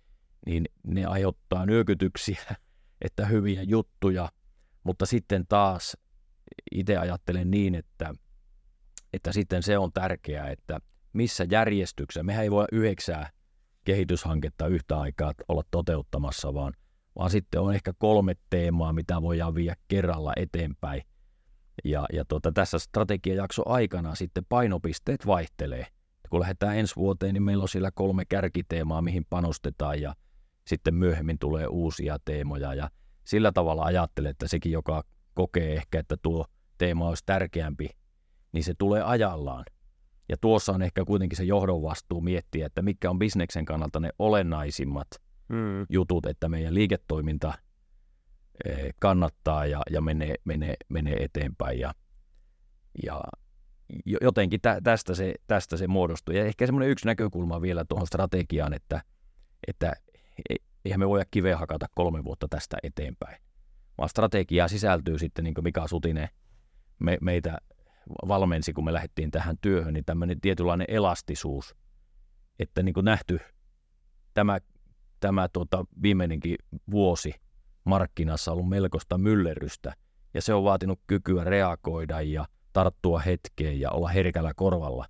niin 0.46 0.68
ne 0.86 1.04
aiheuttaa 1.04 1.66
nyökytyksiä, 1.66 2.56
että 3.04 3.26
hyviä 3.26 3.62
juttuja, 3.62 4.28
mutta 4.84 5.06
sitten 5.06 5.46
taas 5.46 5.96
itse 6.72 6.96
ajattelen 6.96 7.50
niin, 7.50 7.74
että, 7.74 8.14
että 9.12 9.32
sitten 9.32 9.62
se 9.62 9.78
on 9.78 9.92
tärkeää, 9.92 10.50
että 10.50 10.78
missä 11.12 11.46
järjestyksessä, 11.50 12.22
mehän 12.22 12.42
ei 12.42 12.50
voi 12.50 12.64
yhdeksää 12.72 13.30
kehityshanketta 13.84 14.66
yhtä 14.66 15.00
aikaa 15.00 15.32
olla 15.48 15.62
toteuttamassa, 15.70 16.54
vaan, 16.54 16.72
vaan 17.18 17.30
sitten 17.30 17.60
on 17.60 17.74
ehkä 17.74 17.92
kolme 17.98 18.34
teemaa, 18.50 18.92
mitä 18.92 19.22
voidaan 19.22 19.54
viedä 19.54 19.76
kerralla 19.88 20.32
eteenpäin. 20.36 21.02
Ja, 21.84 22.06
ja 22.12 22.24
tuota, 22.24 22.52
tässä 22.52 22.78
strategiajakso 22.78 23.62
aikana 23.68 24.14
sitten 24.14 24.44
painopisteet 24.48 25.26
vaihtelee. 25.26 25.86
Kun 26.30 26.40
lähdetään 26.40 26.76
ensi 26.76 26.96
vuoteen, 26.96 27.34
niin 27.34 27.42
meillä 27.42 27.62
on 27.62 27.68
siellä 27.68 27.90
kolme 27.90 28.24
kärkiteemaa, 28.24 29.02
mihin 29.02 29.24
panostetaan 29.30 30.00
ja 30.00 30.14
sitten 30.66 30.94
myöhemmin 30.94 31.38
tulee 31.38 31.66
uusia 31.66 32.18
teemoja. 32.24 32.74
Ja 32.74 32.90
sillä 33.24 33.52
tavalla 33.52 33.84
ajattelen, 33.84 34.30
että 34.30 34.48
sekin, 34.48 34.72
joka 34.72 35.02
kokee 35.34 35.74
ehkä, 35.74 35.98
että 35.98 36.16
tuo 36.22 36.44
teema 36.78 37.08
olisi 37.08 37.22
tärkeämpi, 37.26 37.90
niin 38.52 38.64
se 38.64 38.74
tulee 38.78 39.02
ajallaan. 39.02 39.64
Ja 40.28 40.36
tuossa 40.40 40.72
on 40.72 40.82
ehkä 40.82 41.04
kuitenkin 41.04 41.36
se 41.36 41.44
johdon 41.44 41.82
vastuu 41.82 42.20
miettiä, 42.20 42.66
että 42.66 42.82
mitkä 42.82 43.10
on 43.10 43.18
bisneksen 43.18 43.64
kannalta 43.64 44.00
ne 44.00 44.10
olennaisimmat 44.18 45.08
mm. 45.48 45.86
jutut, 45.88 46.26
että 46.26 46.48
meidän 46.48 46.74
liiketoiminta 46.74 47.54
eh, 48.64 48.94
kannattaa 48.98 49.66
ja, 49.66 49.82
ja 49.90 50.00
menee, 50.00 50.34
menee, 50.44 50.74
menee 50.88 51.24
eteenpäin. 51.24 51.78
Ja, 51.78 51.94
ja 53.02 53.20
jotenkin 54.20 54.60
tä, 54.60 54.80
tästä, 54.84 55.14
se, 55.14 55.34
tästä 55.46 55.76
se 55.76 55.86
muodostuu. 55.86 56.34
Ja 56.34 56.44
ehkä 56.44 56.66
semmoinen 56.66 56.90
yksi 56.90 57.06
näkökulma 57.06 57.62
vielä 57.62 57.84
tuohon 57.84 58.06
strategiaan, 58.06 58.74
että, 58.74 59.02
että 59.66 59.92
e, 60.50 60.54
eihän 60.84 61.00
me 61.00 61.08
voida 61.08 61.24
kiveä 61.30 61.56
hakata 61.56 61.86
kolme 61.94 62.24
vuotta 62.24 62.48
tästä 62.48 62.76
eteenpäin. 62.82 63.42
Vaan 63.98 64.08
strategiaa 64.08 64.68
sisältyy 64.68 65.18
sitten, 65.18 65.44
niin 65.44 65.54
kuin 65.54 65.64
Mika 65.64 65.88
Sutinen 65.88 66.28
me, 66.98 67.18
meitä 67.20 67.58
valmensi, 68.28 68.72
kun 68.72 68.84
me 68.84 68.92
lähdettiin 68.92 69.30
tähän 69.30 69.58
työhön, 69.60 69.94
niin 69.94 70.04
tämmöinen 70.04 70.40
tietynlainen 70.40 70.86
elastisuus, 70.90 71.76
että 72.58 72.82
niin 72.82 72.94
kuin 72.94 73.04
nähty 73.04 73.40
tämä, 74.34 74.58
tämä 75.22 75.48
tuota, 75.48 75.84
viimeinenkin 76.02 76.56
vuosi 76.90 77.34
markkinassa 77.84 78.52
ollut 78.52 78.68
melkoista 78.68 79.18
myllerrystä, 79.18 79.92
ja 80.34 80.42
se 80.42 80.54
on 80.54 80.64
vaatinut 80.64 81.00
kykyä 81.06 81.44
reagoida 81.44 82.20
ja 82.20 82.46
tarttua 82.72 83.18
hetkeen 83.18 83.80
ja 83.80 83.90
olla 83.90 84.08
herkällä 84.08 84.52
korvalla, 84.56 85.06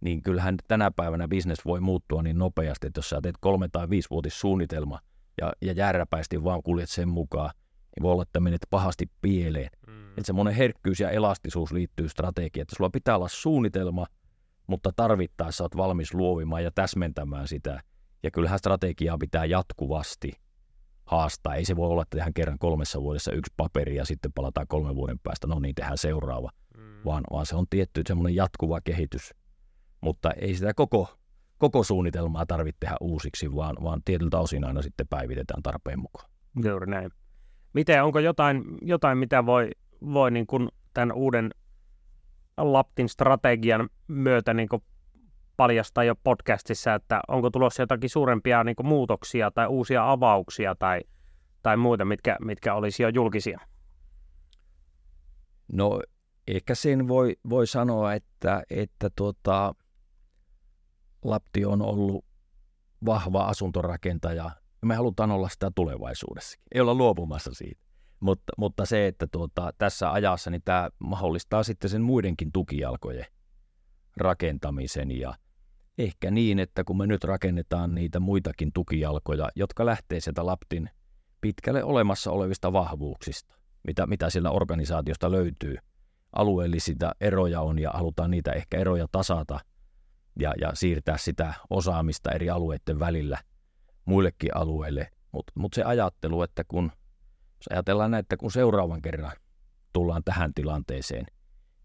niin 0.00 0.22
kyllähän 0.22 0.56
tänä 0.68 0.90
päivänä 0.90 1.28
bisnes 1.28 1.64
voi 1.64 1.80
muuttua 1.80 2.22
niin 2.22 2.38
nopeasti, 2.38 2.86
että 2.86 2.98
jos 2.98 3.08
sä 3.08 3.20
teet 3.22 3.36
kolme- 3.40 3.68
tai 3.72 3.90
viisivuotissuunnitelma 3.90 4.98
ja, 5.40 5.52
ja 5.62 5.72
järräpäisesti 5.72 6.44
vaan 6.44 6.62
kuljet 6.62 6.90
sen 6.90 7.08
mukaan, 7.08 7.50
niin 7.96 8.02
voi 8.02 8.12
olla, 8.12 8.22
että 8.22 8.40
menet 8.40 8.66
pahasti 8.70 9.10
pieleen. 9.20 9.70
Mm. 9.86 10.08
Että 10.08 10.22
semmoinen 10.24 10.54
herkkyys 10.54 11.00
ja 11.00 11.10
elastisuus 11.10 11.72
liittyy 11.72 12.08
strategiaan, 12.08 12.62
että 12.62 12.76
sulla 12.76 12.90
pitää 12.90 13.16
olla 13.16 13.28
suunnitelma, 13.28 14.06
mutta 14.66 14.92
tarvittaessa 14.96 15.64
olet 15.64 15.76
valmis 15.76 16.14
luovimaan 16.14 16.64
ja 16.64 16.70
täsmentämään 16.74 17.48
sitä. 17.48 17.80
Ja 18.22 18.30
kyllähän 18.30 18.58
strategiaa 18.58 19.18
pitää 19.18 19.44
jatkuvasti 19.44 20.32
haastaa. 21.04 21.54
Ei 21.54 21.64
se 21.64 21.76
voi 21.76 21.88
olla, 21.88 22.02
että 22.02 22.16
tehdään 22.16 22.34
kerran 22.34 22.58
kolmessa 22.58 23.02
vuodessa 23.02 23.32
yksi 23.32 23.52
paperi 23.56 23.96
ja 23.96 24.04
sitten 24.04 24.32
palataan 24.32 24.66
kolmen 24.66 24.96
vuoden 24.96 25.18
päästä, 25.18 25.46
no 25.46 25.58
niin, 25.58 25.74
tehdään 25.74 25.98
seuraava. 25.98 26.50
Mm. 26.76 26.82
Vaan, 27.04 27.24
vaan 27.32 27.46
se 27.46 27.56
on 27.56 27.66
tietty 27.70 28.02
semmoinen 28.06 28.34
jatkuva 28.34 28.80
kehitys. 28.80 29.34
Mutta 30.00 30.30
ei 30.30 30.54
sitä 30.54 30.74
koko, 30.74 31.18
koko 31.58 31.82
suunnitelmaa 31.82 32.46
tarvitse 32.46 32.76
tehdä 32.80 32.96
uusiksi, 33.00 33.54
vaan, 33.54 33.76
vaan 33.82 34.02
tietyltä 34.04 34.38
osin 34.38 34.64
aina 34.64 34.82
sitten 34.82 35.08
päivitetään 35.08 35.62
tarpeen 35.62 35.98
mukaan. 36.00 36.30
Juuri 36.64 36.90
näin. 36.90 37.10
Miten, 37.72 38.04
onko 38.04 38.18
jotain, 38.18 38.64
jotain 38.82 39.18
mitä 39.18 39.46
voi, 39.46 39.70
voi 40.04 40.30
niin 40.30 40.46
kuin 40.46 40.68
tämän 40.94 41.12
uuden 41.12 41.50
Laptin 42.56 43.08
strategian 43.08 43.88
myötä 44.08 44.54
niin 44.54 44.68
kuin 44.68 44.82
paljastaa 45.56 46.04
jo 46.04 46.14
podcastissa, 46.24 46.94
että 46.94 47.20
onko 47.28 47.50
tulossa 47.50 47.82
jotakin 47.82 48.10
suurempia 48.10 48.64
niin 48.64 48.76
kuin 48.76 48.86
muutoksia 48.86 49.50
tai 49.50 49.66
uusia 49.66 50.10
avauksia 50.12 50.74
tai, 50.74 51.00
tai 51.62 51.76
muita, 51.76 52.04
mitkä, 52.04 52.36
mitkä 52.44 52.74
olisi 52.74 53.02
jo 53.02 53.08
julkisia? 53.08 53.60
No 55.72 56.00
ehkä 56.46 56.74
sen 56.74 57.08
voi, 57.08 57.36
voi 57.50 57.66
sanoa, 57.66 58.14
että, 58.14 58.62
että 58.70 59.10
tuota, 59.16 59.74
Lapti 61.24 61.64
on 61.64 61.82
ollut 61.82 62.24
vahva 63.04 63.44
asuntorakentaja 63.44 64.50
me 64.86 64.94
halutaan 64.94 65.30
olla 65.30 65.48
sitä 65.48 65.70
tulevaisuudessakin. 65.74 66.66
Ei 66.74 66.80
olla 66.80 66.94
luopumassa 66.94 67.50
siitä. 67.54 67.82
Mutta, 68.20 68.52
mutta 68.58 68.86
se, 68.86 69.06
että 69.06 69.26
tuota, 69.26 69.72
tässä 69.78 70.12
ajassa 70.12 70.50
niin 70.50 70.62
tämä 70.64 70.90
mahdollistaa 70.98 71.62
sitten 71.62 71.90
sen 71.90 72.02
muidenkin 72.02 72.52
tukijalkojen 72.52 73.26
rakentamisen 74.16 75.10
ja 75.10 75.34
ehkä 75.98 76.30
niin, 76.30 76.58
että 76.58 76.84
kun 76.84 76.98
me 76.98 77.06
nyt 77.06 77.24
rakennetaan 77.24 77.94
niitä 77.94 78.20
muitakin 78.20 78.72
tukijalkoja, 78.72 79.48
jotka 79.56 79.86
lähtee 79.86 80.20
sieltä 80.20 80.46
Laptin 80.46 80.90
pitkälle 81.40 81.84
olemassa 81.84 82.30
olevista 82.30 82.72
vahvuuksista, 82.72 83.54
mitä, 83.84 84.06
mitä 84.06 84.30
siellä 84.30 84.50
organisaatiosta 84.50 85.30
löytyy. 85.30 85.76
Alueellisita 86.32 87.12
eroja 87.20 87.60
on 87.60 87.78
ja 87.78 87.90
halutaan 87.90 88.30
niitä 88.30 88.52
ehkä 88.52 88.78
eroja 88.78 89.06
tasata 89.12 89.60
ja, 90.40 90.54
ja 90.60 90.74
siirtää 90.74 91.18
sitä 91.18 91.54
osaamista 91.70 92.30
eri 92.30 92.50
alueiden 92.50 92.98
välillä 92.98 93.38
muillekin 94.04 94.56
alueille. 94.56 95.10
Mutta 95.32 95.52
mut 95.56 95.72
se 95.74 95.82
ajattelu, 95.82 96.42
että 96.42 96.64
kun 96.68 96.92
jos 97.56 97.68
ajatellaan 97.70 98.10
näin, 98.10 98.20
että 98.20 98.36
kun 98.36 98.50
seuraavan 98.50 99.02
kerran 99.02 99.32
tullaan 99.92 100.24
tähän 100.24 100.54
tilanteeseen, 100.54 101.26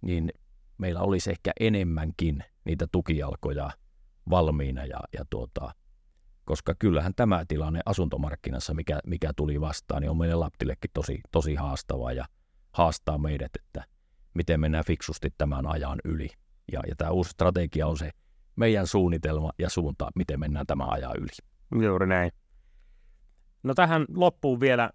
niin 0.01 0.31
meillä 0.77 1.01
olisi 1.01 1.31
ehkä 1.31 1.51
enemmänkin 1.59 2.43
niitä 2.65 2.87
tukijalkoja 2.91 3.69
valmiina 4.29 4.85
ja, 4.85 4.99
ja 5.13 5.25
tuota, 5.29 5.71
koska 6.45 6.75
kyllähän 6.79 7.13
tämä 7.15 7.45
tilanne 7.47 7.79
asuntomarkkinassa, 7.85 8.73
mikä, 8.73 8.99
mikä 9.05 9.31
tuli 9.35 9.61
vastaan, 9.61 10.01
niin 10.01 10.09
on 10.09 10.17
meille 10.17 10.35
Laptillekin 10.35 10.91
tosi, 10.93 11.21
tosi 11.31 11.55
haastava 11.55 12.11
ja 12.11 12.25
haastaa 12.71 13.17
meidät, 13.17 13.51
että 13.55 13.83
miten 14.33 14.59
mennään 14.59 14.85
fiksusti 14.85 15.33
tämän 15.37 15.65
ajan 15.65 15.99
yli. 16.03 16.29
Ja, 16.71 16.81
ja 16.89 16.95
tämä 16.95 17.11
uusi 17.11 17.29
strategia 17.29 17.87
on 17.87 17.97
se 17.97 18.11
meidän 18.55 18.87
suunnitelma 18.87 19.51
ja 19.59 19.69
suunta, 19.69 20.11
miten 20.15 20.39
mennään 20.39 20.65
tämän 20.65 20.89
ajan 20.89 21.17
yli. 21.17 21.83
Juuri 21.85 22.07
näin. 22.07 22.31
No 23.63 23.73
tähän 23.73 24.05
loppuun 24.15 24.59
vielä 24.59 24.89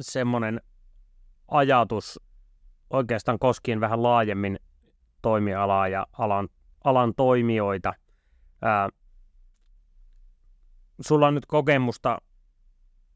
semmoinen 0.00 0.60
ajatus 1.48 2.20
oikeastaan 2.90 3.38
koskien 3.38 3.80
vähän 3.80 4.02
laajemmin 4.02 4.58
toimialaa 5.26 5.88
ja 5.88 6.06
alan, 6.12 6.48
alan 6.84 7.14
toimijoita. 7.16 7.92
Ää, 8.62 8.88
sulla 11.00 11.26
on 11.26 11.34
nyt 11.34 11.46
kokemusta 11.46 12.18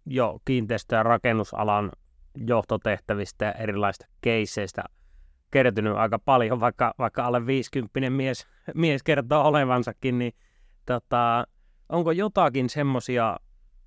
jo 0.07 0.41
kiinteistö- 0.45 0.97
ja 0.97 1.03
rakennusalan 1.03 1.93
johtotehtävistä 2.37 3.45
ja 3.45 3.53
erilaisista 3.53 4.07
keisseistä 4.21 4.85
kertynyt 5.51 5.97
aika 5.97 6.19
paljon, 6.19 6.61
vaikka, 6.61 6.95
vaikka 6.99 7.25
alle 7.25 7.47
50 7.47 8.11
mies, 8.11 8.47
mies 8.75 9.03
kertoo 9.03 9.45
olevansakin, 9.45 10.19
niin 10.19 10.33
tota, 10.87 11.47
onko 11.89 12.13
jotakin 12.13 12.69
semmoisia 12.69 13.37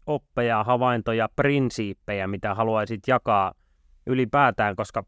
oppeja, 0.05 0.63
havaintoja, 0.63 1.29
prinsiippejä, 1.35 2.27
mitä 2.27 2.55
haluaisit 2.55 3.01
jakaa 3.07 3.53
ylipäätään, 4.07 4.75
koska 4.75 5.03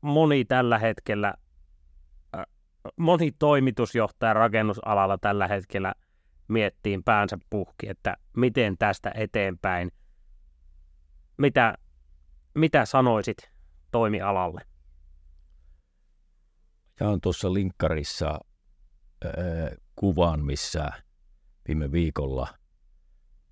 moni 0.00 0.44
tällä 0.44 0.78
hetkellä, 0.78 1.34
moni 2.96 3.32
toimitusjohtaja 3.38 4.34
rakennusalalla 4.34 5.18
tällä 5.18 5.48
hetkellä– 5.48 5.94
miettiin 6.48 7.04
päänsä 7.04 7.38
puhki, 7.50 7.88
että 7.88 8.16
miten 8.36 8.78
tästä 8.78 9.12
eteenpäin, 9.14 9.90
mitä, 11.36 11.74
mitä 12.54 12.84
sanoisit 12.84 13.36
toimialalle? 13.90 14.60
on 17.00 17.20
tuossa 17.20 17.52
linkkarissa 17.52 18.40
äh, 19.24 19.32
kuvan, 19.96 20.44
missä 20.44 20.88
viime 21.68 21.92
viikolla, 21.92 22.48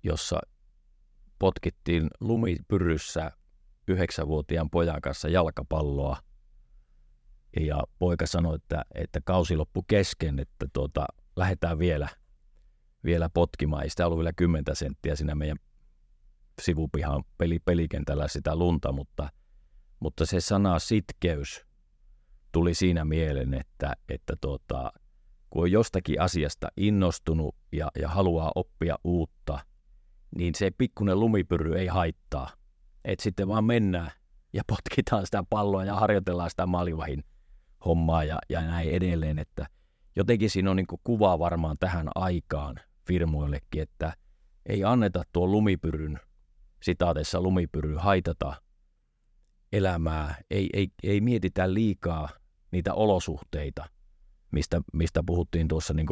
jossa 0.03 0.39
potkittiin 1.39 2.07
lumipyryssä 2.19 3.31
yhdeksänvuotiaan 3.87 4.69
pojan 4.69 5.01
kanssa 5.01 5.29
jalkapalloa. 5.29 6.17
Ja 7.59 7.83
poika 7.99 8.25
sanoi, 8.25 8.55
että, 8.55 8.85
että 8.95 9.21
kausi 9.21 9.55
loppu 9.55 9.83
kesken, 9.87 10.39
että 10.39 10.65
tuota, 10.73 11.05
lähdetään 11.35 11.79
vielä– 11.79 12.07
vielä 13.07 13.29
potkimaan. 13.29 13.83
Ei 13.83 13.89
sitä 13.89 14.05
ollut 14.05 14.17
vielä 14.17 14.33
10 14.33 14.63
senttiä 14.73 15.15
siinä 15.15 15.35
meidän 15.35 15.57
sivupihan 16.61 17.23
peli, 17.37 17.59
pelikentällä 17.59 18.27
sitä 18.27 18.55
lunta, 18.55 18.91
mutta, 18.91 19.29
mutta 19.99 20.25
se 20.25 20.41
sana 20.41 20.79
sitkeys 20.79 21.65
tuli 22.51 22.73
siinä 22.73 23.05
mieleen, 23.05 23.53
että, 23.53 23.93
että 24.09 24.33
tuota, 24.41 24.91
kun 25.49 25.61
on 25.61 25.71
jostakin 25.71 26.21
asiasta 26.21 26.67
innostunut 26.77 27.55
ja, 27.71 27.91
ja 27.99 28.09
haluaa 28.09 28.51
oppia 28.55 28.95
uutta, 29.03 29.59
niin 30.35 30.55
se 30.55 30.71
pikkuinen 30.77 31.19
lumipyry 31.19 31.77
ei 31.77 31.87
haittaa. 31.87 32.49
Että 33.05 33.23
sitten 33.23 33.47
vaan 33.47 33.65
mennään 33.65 34.11
ja 34.53 34.63
potkitaan 34.73 35.25
sitä 35.25 35.43
palloa 35.49 35.85
ja 35.85 35.95
harjoitellaan 35.95 36.49
sitä 36.49 36.65
malivahin 36.65 37.23
hommaa 37.85 38.23
ja, 38.23 38.39
ja 38.49 38.61
näin 38.61 38.89
edelleen, 38.89 39.39
että 39.39 39.67
jotenkin 40.15 40.49
siinä 40.49 40.71
on 40.71 40.75
niin 40.75 40.87
kuva 41.03 41.39
varmaan 41.39 41.77
tähän 41.79 42.07
aikaan 42.15 42.79
firmoillekin, 43.07 43.81
että 43.81 44.13
ei 44.65 44.83
anneta 44.83 45.23
tuo 45.33 45.47
lumipyryn, 45.47 46.19
sitaateessa 46.83 47.41
lumipyry, 47.41 47.95
haitata 47.95 48.53
elämää, 49.71 50.35
ei, 50.51 50.69
ei, 50.73 50.87
ei 51.03 51.21
mietitä 51.21 51.73
liikaa 51.73 52.29
niitä 52.71 52.93
olosuhteita, 52.93 53.85
mistä, 54.51 54.81
mistä 54.93 55.23
puhuttiin 55.25 55.67
tuossa 55.67 55.93
niin 55.93 56.07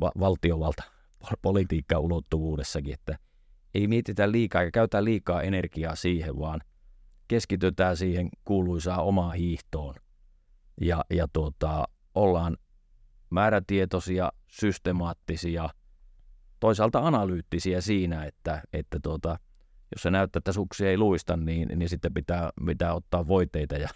va- 0.00 0.12
valtiovalta 0.20 0.82
politiikka 1.42 1.98
ulottuvuudessakin, 1.98 2.94
että 2.94 3.18
ei 3.74 3.86
mietitä 3.86 4.32
liikaa 4.32 4.62
ja 4.62 4.70
käytä 4.70 5.04
liikaa 5.04 5.42
energiaa 5.42 5.96
siihen, 5.96 6.38
vaan 6.38 6.60
keskitytään 7.28 7.96
siihen 7.96 8.28
kuuluisaan 8.44 9.04
omaan 9.04 9.36
hiihtoon 9.36 9.94
ja, 10.80 11.04
ja 11.10 11.28
tuota, 11.32 11.84
ollaan 12.14 12.56
määrätietoisia, 13.30 14.32
systemaattisia 14.48 15.68
toisaalta 16.60 16.98
analyyttisiä 16.98 17.80
siinä, 17.80 18.24
että, 18.24 18.62
että 18.72 19.00
tuota, 19.02 19.38
jos 19.94 20.02
se 20.02 20.10
näyttää, 20.10 20.38
että 20.38 20.52
suksi 20.52 20.86
ei 20.86 20.98
luista, 20.98 21.36
niin, 21.36 21.78
niin 21.78 21.88
sitten 21.88 22.14
pitää, 22.14 22.50
pitää 22.66 22.94
ottaa 22.94 23.26
voiteita 23.28 23.74
ja, 23.76 23.88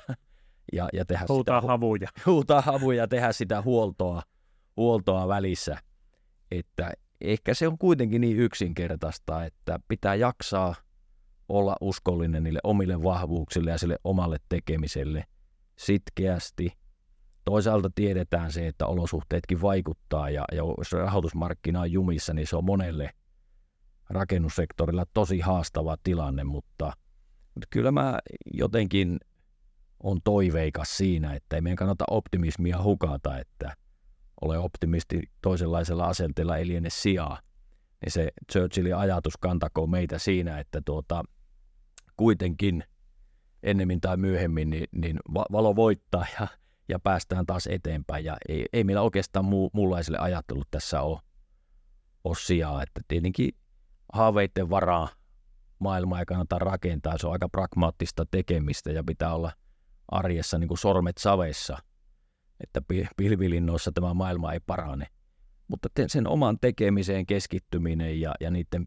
ja, 0.72 0.88
ja 0.92 1.04
tehdä 1.04 1.24
huutaa 1.28 1.60
sitä, 1.60 1.68
havuja. 1.68 2.08
Huutaa 2.26 2.60
havuja 2.60 3.02
ja 3.02 3.08
tehdä 3.08 3.32
sitä 3.32 3.62
huoltoa, 3.62 4.22
huoltoa 4.76 5.28
välissä. 5.28 5.78
Että 6.50 6.92
ehkä 7.20 7.54
se 7.54 7.68
on 7.68 7.78
kuitenkin 7.78 8.20
niin 8.20 8.38
yksinkertaista, 8.38 9.44
että 9.44 9.80
pitää 9.88 10.14
jaksaa 10.14 10.74
olla 11.48 11.76
uskollinen 11.80 12.42
niille 12.42 12.60
omille 12.64 13.02
vahvuuksille 13.02 13.70
ja 13.70 13.78
sille 13.78 13.98
omalle 14.04 14.36
tekemiselle 14.48 15.24
sitkeästi– 15.76 16.72
Toisaalta 17.44 17.90
tiedetään 17.94 18.52
se, 18.52 18.66
että 18.66 18.86
olosuhteetkin 18.86 19.62
vaikuttaa 19.62 20.30
ja, 20.30 20.44
ja 20.52 20.62
jos 20.78 20.92
rahoitusmarkkina 20.92 21.80
on 21.80 21.92
jumissa, 21.92 22.34
niin 22.34 22.46
se 22.46 22.56
on 22.56 22.64
monelle 22.64 23.10
rakennussektorilla 24.10 25.04
tosi 25.14 25.40
haastava 25.40 25.96
tilanne, 26.02 26.44
mutta, 26.44 26.92
mutta 27.54 27.66
kyllä 27.70 27.92
mä 27.92 28.18
jotenkin 28.54 29.18
on 30.02 30.20
toiveikas 30.24 30.96
siinä, 30.96 31.34
että 31.34 31.56
ei 31.56 31.62
meidän 31.62 31.76
kannata 31.76 32.04
optimismia 32.10 32.82
hukata, 32.82 33.38
että 33.38 33.76
ole 34.40 34.58
optimisti 34.58 35.22
toisenlaisella 35.42 36.06
asenteella 36.06 36.56
ei 36.56 36.66
liene 36.66 36.90
sijaa. 36.90 37.40
Niin 38.04 38.12
se 38.12 38.28
Churchillin 38.52 38.96
ajatus 38.96 39.36
kantakoon 39.36 39.90
meitä 39.90 40.18
siinä, 40.18 40.58
että 40.58 40.80
tuota, 40.84 41.24
kuitenkin 42.16 42.84
ennemmin 43.64 44.00
tai 44.00 44.16
myöhemmin 44.16 44.70
niin, 44.70 44.88
niin 44.92 45.18
valo 45.52 45.76
voittaa 45.76 46.26
ja 46.40 46.48
ja 46.88 46.98
päästään 46.98 47.46
taas 47.46 47.66
eteenpäin. 47.66 48.24
Ja 48.24 48.36
ei, 48.48 48.66
ei 48.72 48.84
meillä 48.84 49.02
oikeastaan 49.02 49.44
muu, 49.44 49.70
muunlaiselle 49.72 50.18
ajattelut 50.18 50.68
tässä 50.70 51.00
ole, 51.00 51.20
ole 52.24 52.34
sijaa. 52.38 52.82
Että 52.82 53.00
tietenkin 53.08 53.50
haaveiden 54.12 54.70
varaa 54.70 55.08
maailmaa 55.78 56.18
ei 56.18 56.26
kannata 56.26 56.58
rakentaa. 56.58 57.18
Se 57.18 57.26
on 57.26 57.32
aika 57.32 57.48
pragmaattista 57.48 58.26
tekemistä 58.30 58.92
ja 58.92 59.04
pitää 59.04 59.34
olla 59.34 59.52
arjessa 60.08 60.58
niin 60.58 60.68
kuin 60.68 60.78
sormet 60.78 61.18
savessa, 61.18 61.78
että 62.60 62.82
pilvilinnoissa 63.16 63.92
tämä 63.92 64.14
maailma 64.14 64.52
ei 64.52 64.60
parane. 64.66 65.06
Mutta 65.68 65.88
sen 66.06 66.28
oman 66.28 66.58
tekemiseen 66.60 67.26
keskittyminen 67.26 68.20
ja, 68.20 68.34
ja 68.40 68.50
niiden 68.50 68.86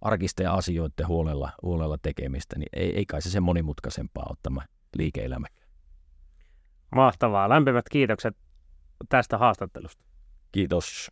arkisten 0.00 0.50
asioiden 0.50 1.08
huolella, 1.08 1.50
huolella 1.62 1.98
tekemistä, 1.98 2.58
niin 2.58 2.68
ei, 2.72 2.96
ei 2.96 3.06
kai 3.06 3.22
se 3.22 3.30
sen 3.30 3.42
monimutkaisempaa 3.42 4.26
ole 4.28 4.36
tämä 4.42 4.60
liike-elämä. 4.96 5.46
Mahtavaa. 6.94 7.48
Lämpimät 7.48 7.88
kiitokset 7.88 8.36
tästä 9.08 9.38
haastattelusta. 9.38 10.04
Kiitos. 10.52 11.10